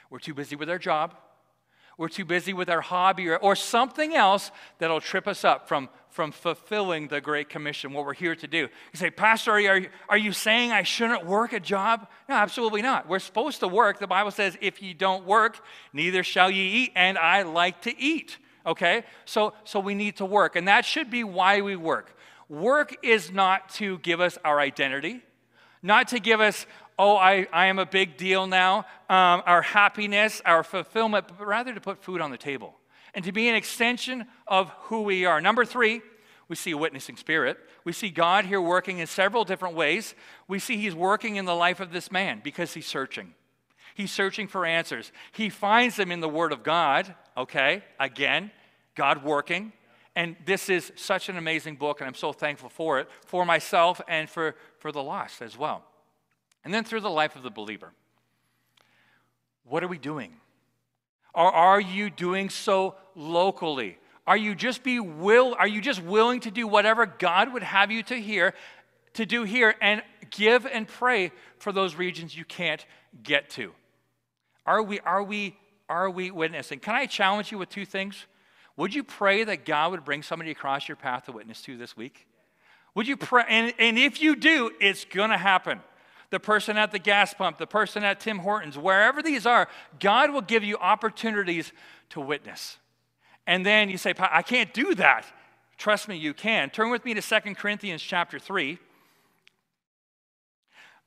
We're 0.09 0.19
too 0.19 0.33
busy 0.33 0.55
with 0.55 0.69
our 0.69 0.79
job. 0.79 1.15
We're 1.99 2.07
too 2.07 2.23
busy 2.23 2.53
with 2.53 2.69
our 2.69 2.79
hobby 2.79 3.27
or, 3.27 3.35
or 3.35 3.57
something 3.57 4.15
else 4.15 4.51
that'll 4.77 5.01
trip 5.01 5.27
us 5.27 5.43
up 5.43 5.67
from, 5.67 5.89
from 6.07 6.31
fulfilling 6.31 7.09
the 7.09 7.19
Great 7.19 7.49
Commission, 7.49 7.91
what 7.91 8.05
we're 8.05 8.13
here 8.13 8.37
to 8.37 8.47
do. 8.47 8.57
You 8.59 8.69
say, 8.93 9.11
Pastor, 9.11 9.51
are 9.51 9.59
you, 9.59 9.89
are 10.07 10.17
you 10.17 10.31
saying 10.31 10.71
I 10.71 10.83
shouldn't 10.83 11.25
work 11.25 11.51
a 11.51 11.59
job? 11.59 12.07
No, 12.29 12.35
absolutely 12.35 12.81
not. 12.81 13.09
We're 13.09 13.19
supposed 13.19 13.59
to 13.59 13.67
work. 13.67 13.99
The 13.99 14.07
Bible 14.07 14.31
says, 14.31 14.57
if 14.61 14.81
ye 14.81 14.93
don't 14.93 15.25
work, 15.25 15.59
neither 15.91 16.23
shall 16.23 16.49
ye 16.49 16.83
eat, 16.83 16.93
and 16.95 17.17
I 17.17 17.41
like 17.41 17.81
to 17.81 18.01
eat. 18.01 18.37
Okay? 18.65 19.03
So, 19.25 19.51
so 19.65 19.81
we 19.81 19.93
need 19.93 20.15
to 20.17 20.25
work, 20.25 20.55
and 20.55 20.69
that 20.69 20.85
should 20.85 21.11
be 21.11 21.25
why 21.25 21.59
we 21.59 21.75
work. 21.75 22.15
Work 22.47 22.95
is 23.03 23.29
not 23.29 23.67
to 23.71 23.97
give 23.97 24.21
us 24.21 24.37
our 24.45 24.61
identity, 24.61 25.21
not 25.83 26.07
to 26.09 26.21
give 26.21 26.39
us, 26.39 26.65
oh, 26.99 27.15
I, 27.15 27.47
I 27.53 27.67
am 27.67 27.79
a 27.79 27.85
big 27.85 28.17
deal 28.17 28.45
now, 28.45 28.79
um, 29.09 29.41
our 29.45 29.61
happiness, 29.61 30.41
our 30.45 30.63
fulfillment, 30.63 31.27
but 31.29 31.47
rather 31.47 31.73
to 31.73 31.79
put 31.79 32.03
food 32.03 32.19
on 32.19 32.29
the 32.29 32.37
table 32.37 32.75
and 33.15 33.23
to 33.25 33.31
be 33.31 33.47
an 33.47 33.55
extension 33.55 34.25
of 34.45 34.69
who 34.81 35.01
we 35.01 35.25
are. 35.25 35.39
Number 35.41 35.63
three, 35.63 36.01
we 36.49 36.55
see 36.55 36.71
a 36.71 36.77
witnessing 36.77 37.15
spirit. 37.15 37.57
We 37.85 37.93
see 37.93 38.09
God 38.09 38.45
here 38.45 38.61
working 38.61 38.99
in 38.99 39.07
several 39.07 39.45
different 39.45 39.75
ways. 39.75 40.13
We 40.47 40.59
see 40.59 40.77
He's 40.77 40.93
working 40.93 41.37
in 41.37 41.45
the 41.45 41.55
life 41.55 41.79
of 41.79 41.91
this 41.91 42.11
man 42.11 42.41
because 42.43 42.73
He's 42.73 42.85
searching. 42.85 43.33
He's 43.95 44.11
searching 44.11 44.47
for 44.47 44.65
answers. 44.65 45.11
He 45.31 45.49
finds 45.49 45.95
them 45.95 46.11
in 46.11 46.19
the 46.19 46.29
Word 46.29 46.51
of 46.51 46.63
God, 46.63 47.15
okay? 47.37 47.83
Again, 47.99 48.51
God 48.95 49.23
working. 49.23 49.71
And 50.15 50.35
this 50.45 50.69
is 50.69 50.91
such 50.95 51.29
an 51.29 51.37
amazing 51.37 51.75
book, 51.75 52.01
and 52.01 52.07
I'm 52.07 52.13
so 52.13 52.33
thankful 52.33 52.69
for 52.69 52.99
it, 52.99 53.07
for 53.25 53.45
myself 53.45 54.01
and 54.07 54.29
for, 54.29 54.55
for 54.79 54.91
the 54.91 55.03
lost 55.03 55.41
as 55.41 55.57
well. 55.57 55.83
And 56.63 56.73
then 56.73 56.83
through 56.83 57.01
the 57.01 57.09
life 57.09 57.35
of 57.35 57.43
the 57.43 57.49
believer. 57.49 57.93
What 59.63 59.83
are 59.83 59.87
we 59.87 59.97
doing? 59.97 60.33
Or 61.33 61.51
are 61.51 61.79
you 61.79 62.09
doing 62.09 62.49
so 62.49 62.95
locally? 63.15 63.97
Are 64.25 64.37
you 64.37 64.55
just 64.55 64.83
be 64.83 64.99
will 64.99 65.55
are 65.57 65.67
you 65.67 65.81
just 65.81 66.03
willing 66.03 66.39
to 66.41 66.51
do 66.51 66.67
whatever 66.67 67.05
God 67.05 67.53
would 67.53 67.63
have 67.63 67.91
you 67.91 68.03
to 68.03 68.15
hear 68.15 68.53
to 69.13 69.25
do 69.25 69.43
here 69.43 69.75
and 69.81 70.03
give 70.29 70.65
and 70.65 70.87
pray 70.87 71.31
for 71.57 71.71
those 71.71 71.95
regions 71.95 72.35
you 72.35 72.45
can't 72.45 72.85
get 73.23 73.49
to? 73.51 73.73
Are 74.65 74.83
we 74.83 74.99
are 75.01 75.23
we 75.23 75.55
are 75.87 76.09
we 76.09 76.29
witnessing? 76.29 76.79
Can 76.79 76.95
I 76.95 77.05
challenge 77.05 77.51
you 77.51 77.57
with 77.57 77.69
two 77.69 77.85
things? 77.85 78.25
Would 78.77 78.93
you 78.93 79.03
pray 79.03 79.43
that 79.43 79.65
God 79.65 79.91
would 79.91 80.05
bring 80.05 80.23
somebody 80.23 80.51
across 80.51 80.87
your 80.87 80.95
path 80.95 81.25
to 81.25 81.31
witness 81.31 81.61
to 81.63 81.77
this 81.77 81.97
week? 81.97 82.27
Would 82.95 83.07
you 83.07 83.17
pray? 83.17 83.43
And, 83.47 83.73
and 83.77 83.97
if 83.97 84.21
you 84.21 84.35
do, 84.35 84.71
it's 84.79 85.05
going 85.05 85.31
to 85.31 85.37
happen 85.37 85.81
the 86.29 86.39
person 86.39 86.77
at 86.77 86.91
the 86.91 86.99
gas 86.99 87.33
pump, 87.33 87.57
the 87.57 87.67
person 87.67 88.03
at 88.03 88.19
Tim 88.19 88.39
Hortons, 88.39 88.77
wherever 88.77 89.21
these 89.21 89.45
are, 89.45 89.67
God 89.99 90.31
will 90.31 90.41
give 90.41 90.63
you 90.63 90.77
opportunities 90.77 91.71
to 92.09 92.21
witness. 92.21 92.77
And 93.47 93.65
then 93.65 93.89
you 93.89 93.97
say, 93.97 94.13
I 94.19 94.43
can't 94.43 94.73
do 94.73 94.93
that. 94.95 95.25
Trust 95.77 96.07
me, 96.07 96.17
you 96.17 96.33
can. 96.33 96.69
Turn 96.69 96.91
with 96.91 97.03
me 97.05 97.13
to 97.13 97.21
2 97.21 97.55
Corinthians 97.55 98.01
chapter 98.01 98.37
3. 98.37 98.77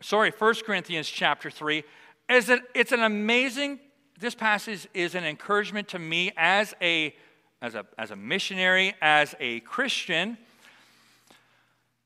Sorry, 0.01 0.33
1 0.37 0.55
Corinthians 0.67 1.09
chapter 1.09 1.51
3. 1.51 1.85
Is 2.29 2.49
it, 2.49 2.63
it's 2.75 2.91
an 2.91 3.03
amazing, 3.03 3.79
this 4.19 4.35
passage 4.35 4.89
is 4.95 5.15
an 5.15 5.25
encouragement 5.25 5.89
to 5.89 5.99
me 5.99 6.33
as 6.37 6.75
a, 6.81 7.15
as 7.61 7.77
a, 7.77 7.87
as 7.97 8.11
a 8.11 8.17
missionary, 8.17 8.95
as 9.01 9.37
a 9.39 9.61
Christian. 9.61 10.37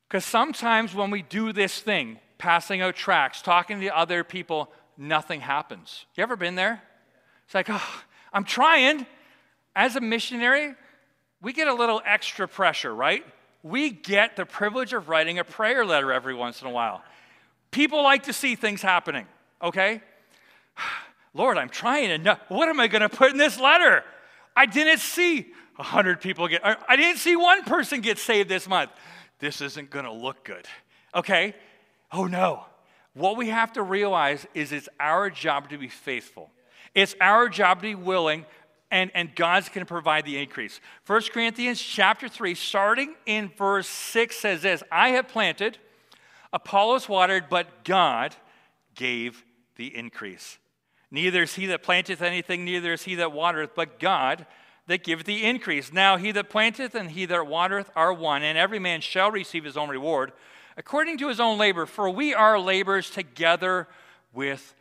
Because 0.07 0.25
sometimes 0.25 0.93
when 0.93 1.09
we 1.09 1.23
do 1.23 1.51
this 1.51 1.79
thing, 1.79 2.19
passing 2.37 2.81
out 2.81 2.95
tracts, 2.95 3.41
talking 3.41 3.81
to 3.81 3.97
other 3.97 4.23
people, 4.23 4.71
nothing 4.97 5.41
happens. 5.41 6.05
You 6.15 6.23
ever 6.23 6.35
been 6.35 6.55
there? 6.55 6.81
It's 7.45 7.55
like, 7.55 7.67
oh, 7.69 8.01
I'm 8.33 8.43
trying. 8.43 9.05
As 9.75 9.95
a 9.95 10.01
missionary, 10.01 10.75
we 11.41 11.53
get 11.53 11.67
a 11.67 11.73
little 11.73 12.01
extra 12.05 12.47
pressure, 12.47 12.93
right? 12.93 13.23
We 13.63 13.89
get 13.89 14.35
the 14.35 14.45
privilege 14.45 14.93
of 14.93 15.09
writing 15.09 15.39
a 15.39 15.43
prayer 15.43 15.85
letter 15.85 16.11
every 16.11 16.33
once 16.33 16.61
in 16.61 16.67
a 16.67 16.71
while. 16.71 17.03
People 17.71 18.01
like 18.03 18.23
to 18.23 18.33
see 18.33 18.55
things 18.55 18.81
happening, 18.81 19.27
okay? 19.61 20.01
Lord, 21.33 21.57
I'm 21.57 21.69
trying 21.69 22.11
and 22.11 22.27
what 22.47 22.69
am 22.69 22.79
I 22.79 22.87
going 22.87 23.01
to 23.01 23.09
put 23.09 23.31
in 23.31 23.37
this 23.37 23.59
letter? 23.59 24.03
I 24.55 24.65
didn't 24.65 24.99
see 24.99 25.53
100 25.75 26.21
people 26.21 26.47
get, 26.47 26.61
I 26.63 26.95
didn't 26.95 27.19
see 27.19 27.35
one 27.35 27.63
person 27.63 28.01
get 28.01 28.17
saved 28.17 28.49
this 28.49 28.67
month. 28.67 28.89
This 29.39 29.61
isn't 29.61 29.91
going 29.91 30.05
to 30.05 30.11
look 30.11 30.43
good, 30.43 30.65
okay? 31.13 31.53
Oh 32.11 32.25
no. 32.25 32.65
What 33.13 33.35
we 33.35 33.49
have 33.49 33.73
to 33.73 33.81
realize 33.81 34.45
is 34.53 34.71
it's 34.71 34.89
our 34.99 35.29
job 35.29 35.69
to 35.69 35.77
be 35.77 35.87
faithful. 35.87 36.51
It's 36.93 37.15
our 37.19 37.49
job 37.49 37.79
to 37.79 37.81
be 37.83 37.95
willing, 37.95 38.45
and, 38.91 39.11
and 39.15 39.35
God's 39.35 39.69
going 39.69 39.85
to 39.85 39.85
provide 39.85 40.25
the 40.25 40.37
increase. 40.37 40.79
1 41.07 41.21
Corinthians 41.33 41.81
chapter 41.81 42.29
3, 42.29 42.53
starting 42.53 43.15
in 43.25 43.51
verse 43.57 43.87
6, 43.87 44.35
says 44.35 44.61
this 44.61 44.83
I 44.91 45.09
have 45.09 45.27
planted, 45.27 45.79
Apollos 46.53 47.09
watered, 47.09 47.45
but 47.49 47.83
God 47.83 48.35
gave 48.95 49.43
the 49.75 49.95
increase. 49.95 50.59
Neither 51.09 51.43
is 51.43 51.55
he 51.55 51.65
that 51.67 51.83
planteth 51.83 52.21
anything, 52.21 52.65
neither 52.65 52.93
is 52.93 53.03
he 53.03 53.15
that 53.15 53.31
watereth, 53.31 53.71
but 53.75 53.99
God 53.99 54.45
that 54.87 55.03
giveth 55.03 55.25
the 55.25 55.43
increase. 55.43 55.91
Now 55.91 56.17
he 56.17 56.31
that 56.31 56.49
planteth 56.49 56.95
and 56.95 57.11
he 57.11 57.25
that 57.25 57.47
watereth 57.47 57.89
are 57.95 58.13
one, 58.13 58.43
and 58.43 58.57
every 58.57 58.79
man 58.79 59.01
shall 59.01 59.31
receive 59.31 59.63
his 59.63 59.77
own 59.77 59.89
reward 59.89 60.33
according 60.77 61.17
to 61.17 61.27
his 61.27 61.39
own 61.39 61.57
labor, 61.57 61.85
for 61.85 62.09
we 62.09 62.33
are 62.33 62.59
laborers 62.59 63.09
together 63.09 63.87
with 64.33 64.75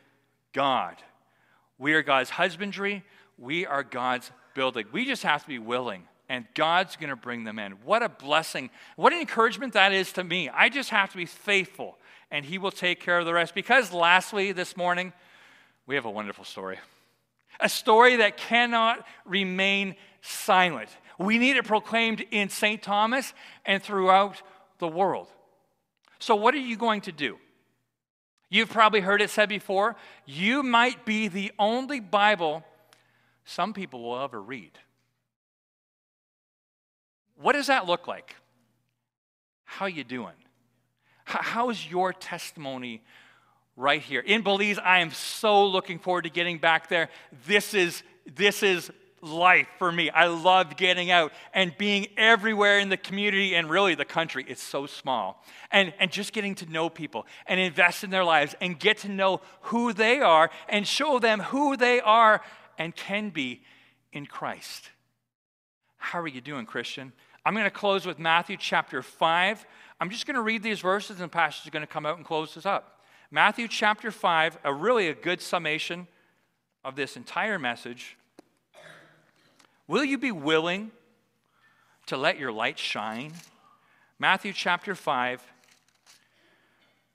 God. 0.52 0.96
We 1.78 1.94
are 1.94 2.02
God's 2.02 2.30
husbandry, 2.30 3.02
we 3.38 3.66
are 3.66 3.82
God's 3.82 4.30
building. 4.54 4.86
We 4.92 5.04
just 5.04 5.22
have 5.22 5.42
to 5.42 5.48
be 5.48 5.58
willing, 5.58 6.04
and 6.28 6.46
God's 6.54 6.96
going 6.96 7.10
to 7.10 7.16
bring 7.16 7.44
them 7.44 7.58
in. 7.58 7.72
What 7.84 8.02
a 8.02 8.08
blessing. 8.08 8.70
What 8.96 9.12
an 9.12 9.20
encouragement 9.20 9.74
that 9.74 9.92
is 9.92 10.12
to 10.12 10.24
me. 10.24 10.48
I 10.48 10.68
just 10.68 10.90
have 10.90 11.10
to 11.10 11.16
be 11.16 11.26
faithful, 11.26 11.98
and 12.30 12.44
He 12.44 12.58
will 12.58 12.70
take 12.70 13.00
care 13.00 13.18
of 13.18 13.26
the 13.26 13.34
rest. 13.34 13.54
Because, 13.54 13.92
lastly, 13.92 14.52
this 14.52 14.76
morning, 14.76 15.12
we 15.86 15.94
have 15.94 16.04
a 16.04 16.10
wonderful 16.10 16.44
story. 16.44 16.78
A 17.60 17.68
story 17.68 18.16
that 18.16 18.36
cannot 18.36 19.06
remain 19.24 19.96
silent. 20.20 20.88
We 21.18 21.38
need 21.38 21.56
it 21.56 21.64
proclaimed 21.64 22.24
in 22.30 22.48
St. 22.48 22.82
Thomas 22.82 23.32
and 23.64 23.82
throughout 23.82 24.42
the 24.78 24.88
world. 24.88 25.28
So, 26.18 26.34
what 26.34 26.54
are 26.54 26.58
you 26.58 26.76
going 26.76 27.02
to 27.02 27.12
do? 27.12 27.38
You've 28.48 28.70
probably 28.70 29.00
heard 29.00 29.20
it 29.20 29.30
said 29.30 29.48
before 29.48 29.96
you 30.24 30.62
might 30.62 31.04
be 31.04 31.28
the 31.28 31.52
only 31.58 32.00
Bible 32.00 32.64
some 33.44 33.72
people 33.72 34.02
will 34.02 34.22
ever 34.22 34.40
read. 34.40 34.72
What 37.40 37.52
does 37.52 37.66
that 37.66 37.86
look 37.86 38.06
like? 38.06 38.36
How 39.64 39.86
you 39.86 40.04
doing? 40.04 40.34
How's 41.24 41.84
your 41.84 42.12
testimony 42.12 43.02
right 43.76 44.00
here? 44.00 44.20
In 44.20 44.42
Belize, 44.42 44.78
I 44.78 45.00
am 45.00 45.10
so 45.10 45.66
looking 45.66 45.98
forward 45.98 46.22
to 46.22 46.30
getting 46.30 46.58
back 46.58 46.88
there. 46.88 47.10
This 47.46 47.74
is, 47.74 48.02
this 48.32 48.62
is 48.62 48.90
life 49.22 49.68
for 49.78 49.90
me. 49.90 50.10
I 50.10 50.26
love 50.26 50.76
getting 50.76 51.10
out 51.10 51.32
and 51.52 51.76
being 51.76 52.06
everywhere 52.16 52.78
in 52.78 52.88
the 52.88 52.96
community 52.96 53.54
and 53.54 53.68
really 53.68 53.94
the 53.94 54.04
country. 54.04 54.44
It's 54.48 54.62
so 54.62 54.86
small. 54.86 55.42
And, 55.70 55.92
and 55.98 56.10
just 56.10 56.32
getting 56.32 56.54
to 56.56 56.66
know 56.66 56.88
people 56.88 57.26
and 57.46 57.58
invest 57.58 58.04
in 58.04 58.10
their 58.10 58.24
lives 58.24 58.54
and 58.60 58.78
get 58.78 58.98
to 58.98 59.08
know 59.08 59.40
who 59.62 59.92
they 59.92 60.20
are 60.20 60.50
and 60.68 60.86
show 60.86 61.18
them 61.18 61.40
who 61.40 61.76
they 61.76 62.00
are 62.00 62.42
and 62.78 62.94
can 62.94 63.30
be 63.30 63.62
in 64.12 64.26
Christ. 64.26 64.90
How 65.96 66.20
are 66.20 66.28
you 66.28 66.40
doing, 66.40 66.66
Christian? 66.66 67.12
I'm 67.44 67.54
going 67.54 67.64
to 67.64 67.70
close 67.70 68.06
with 68.06 68.18
Matthew 68.18 68.56
chapter 68.56 69.02
5. 69.02 69.66
I'm 70.00 70.10
just 70.10 70.26
going 70.26 70.34
to 70.34 70.42
read 70.42 70.62
these 70.62 70.80
verses, 70.80 71.20
and 71.20 71.30
the 71.30 71.32
Pastor's 71.32 71.70
going 71.70 71.82
to 71.82 71.92
come 71.92 72.04
out 72.04 72.16
and 72.16 72.26
close 72.26 72.54
this 72.54 72.66
up. 72.66 73.00
Matthew 73.30 73.66
chapter 73.66 74.10
5, 74.10 74.58
a 74.64 74.72
really 74.72 75.08
a 75.08 75.14
good 75.14 75.40
summation 75.40 76.06
of 76.84 76.96
this 76.96 77.16
entire 77.16 77.58
message. 77.58 78.16
Will 79.88 80.04
you 80.04 80.18
be 80.18 80.32
willing 80.32 80.90
to 82.06 82.16
let 82.16 82.38
your 82.38 82.52
light 82.52 82.78
shine? 82.78 83.32
Matthew 84.18 84.52
chapter 84.52 84.94
5, 84.94 85.42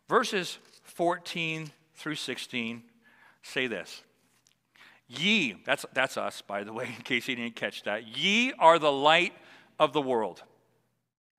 verses 0.07 0.57
14 0.84 1.71
through 1.95 2.15
16 2.15 2.84
say 3.43 3.67
this. 3.67 4.03
Ye, 5.07 5.57
that's, 5.65 5.86
that's 5.93 6.15
us, 6.15 6.41
by 6.41 6.63
the 6.63 6.71
way, 6.71 6.86
in 6.97 7.03
case 7.03 7.27
you 7.27 7.36
didn't 7.36 7.55
catch 7.55 7.84
that. 7.84 8.07
Ye 8.17 8.53
are 8.53 8.79
the 8.79 8.91
light 8.91 9.34
of 9.79 9.91
the 9.91 10.01
world. 10.01 10.43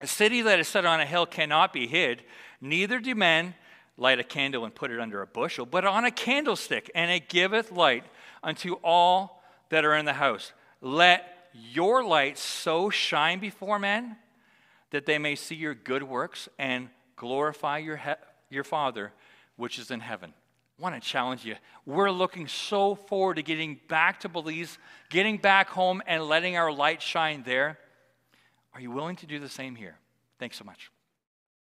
A 0.03 0.07
city 0.07 0.43
that 0.43 0.59
is 0.59 0.69
set 0.69 0.85
on 0.85 1.01
a 1.01 1.07
hill 1.07 1.27
cannot 1.27 1.73
be 1.73 1.87
hid, 1.87 2.25
neither 2.61 2.99
do 2.99 3.15
men 3.15 3.55
light 3.97 4.19
a 4.19 4.25
candle 4.25 4.65
and 4.65 4.75
put 4.75 4.91
it 4.91 4.99
under 4.99 5.23
a 5.23 5.27
bushel, 5.27 5.65
but 5.65 5.85
on 5.85 6.05
a 6.05 6.11
candlestick, 6.11 6.91
and 6.95 7.11
it 7.11 7.29
giveth 7.29 7.71
light 7.71 8.05
unto 8.43 8.75
all 8.83 9.43
that 9.69 9.85
are 9.85 9.95
in 9.95 10.05
the 10.05 10.15
house. 10.15 10.53
Let 10.83 11.25
your 11.53 12.05
light 12.05 12.37
so 12.37 12.91
shine 12.91 13.39
before 13.39 13.79
men 13.79 14.17
that 14.91 15.07
they 15.07 15.19
may 15.19 15.37
see 15.37 15.55
your 15.55 15.75
good 15.75 16.03
works 16.03 16.49
and 16.59 16.91
glorify 17.17 17.79
your, 17.79 17.97
he- 17.97 18.11
your 18.51 18.65
Father 18.65 19.13
which 19.57 19.79
is 19.79 19.91
in 19.91 20.01
heaven. 20.01 20.35
I 20.79 20.83
want 20.83 21.01
to 21.01 21.09
challenge 21.09 21.45
you. 21.45 21.55
We're 21.87 22.11
looking 22.11 22.49
so 22.49 22.95
forward 22.95 23.37
to 23.37 23.43
getting 23.43 23.79
back 23.89 24.21
to 24.21 24.29
Belize, 24.29 24.79
getting 25.09 25.39
back 25.39 25.69
home, 25.69 26.03
and 26.07 26.25
letting 26.25 26.57
our 26.57 26.73
light 26.73 27.01
shine 27.01 27.45
there. 27.45 27.79
Are 28.75 28.81
you 28.81 28.91
willing 28.91 29.17
to 29.17 29.27
do 29.27 29.39
the 29.39 29.49
same 29.49 29.77
here? 29.77 29.97
Thanks 30.39 30.59
so 30.59 30.65
much. 30.65 30.91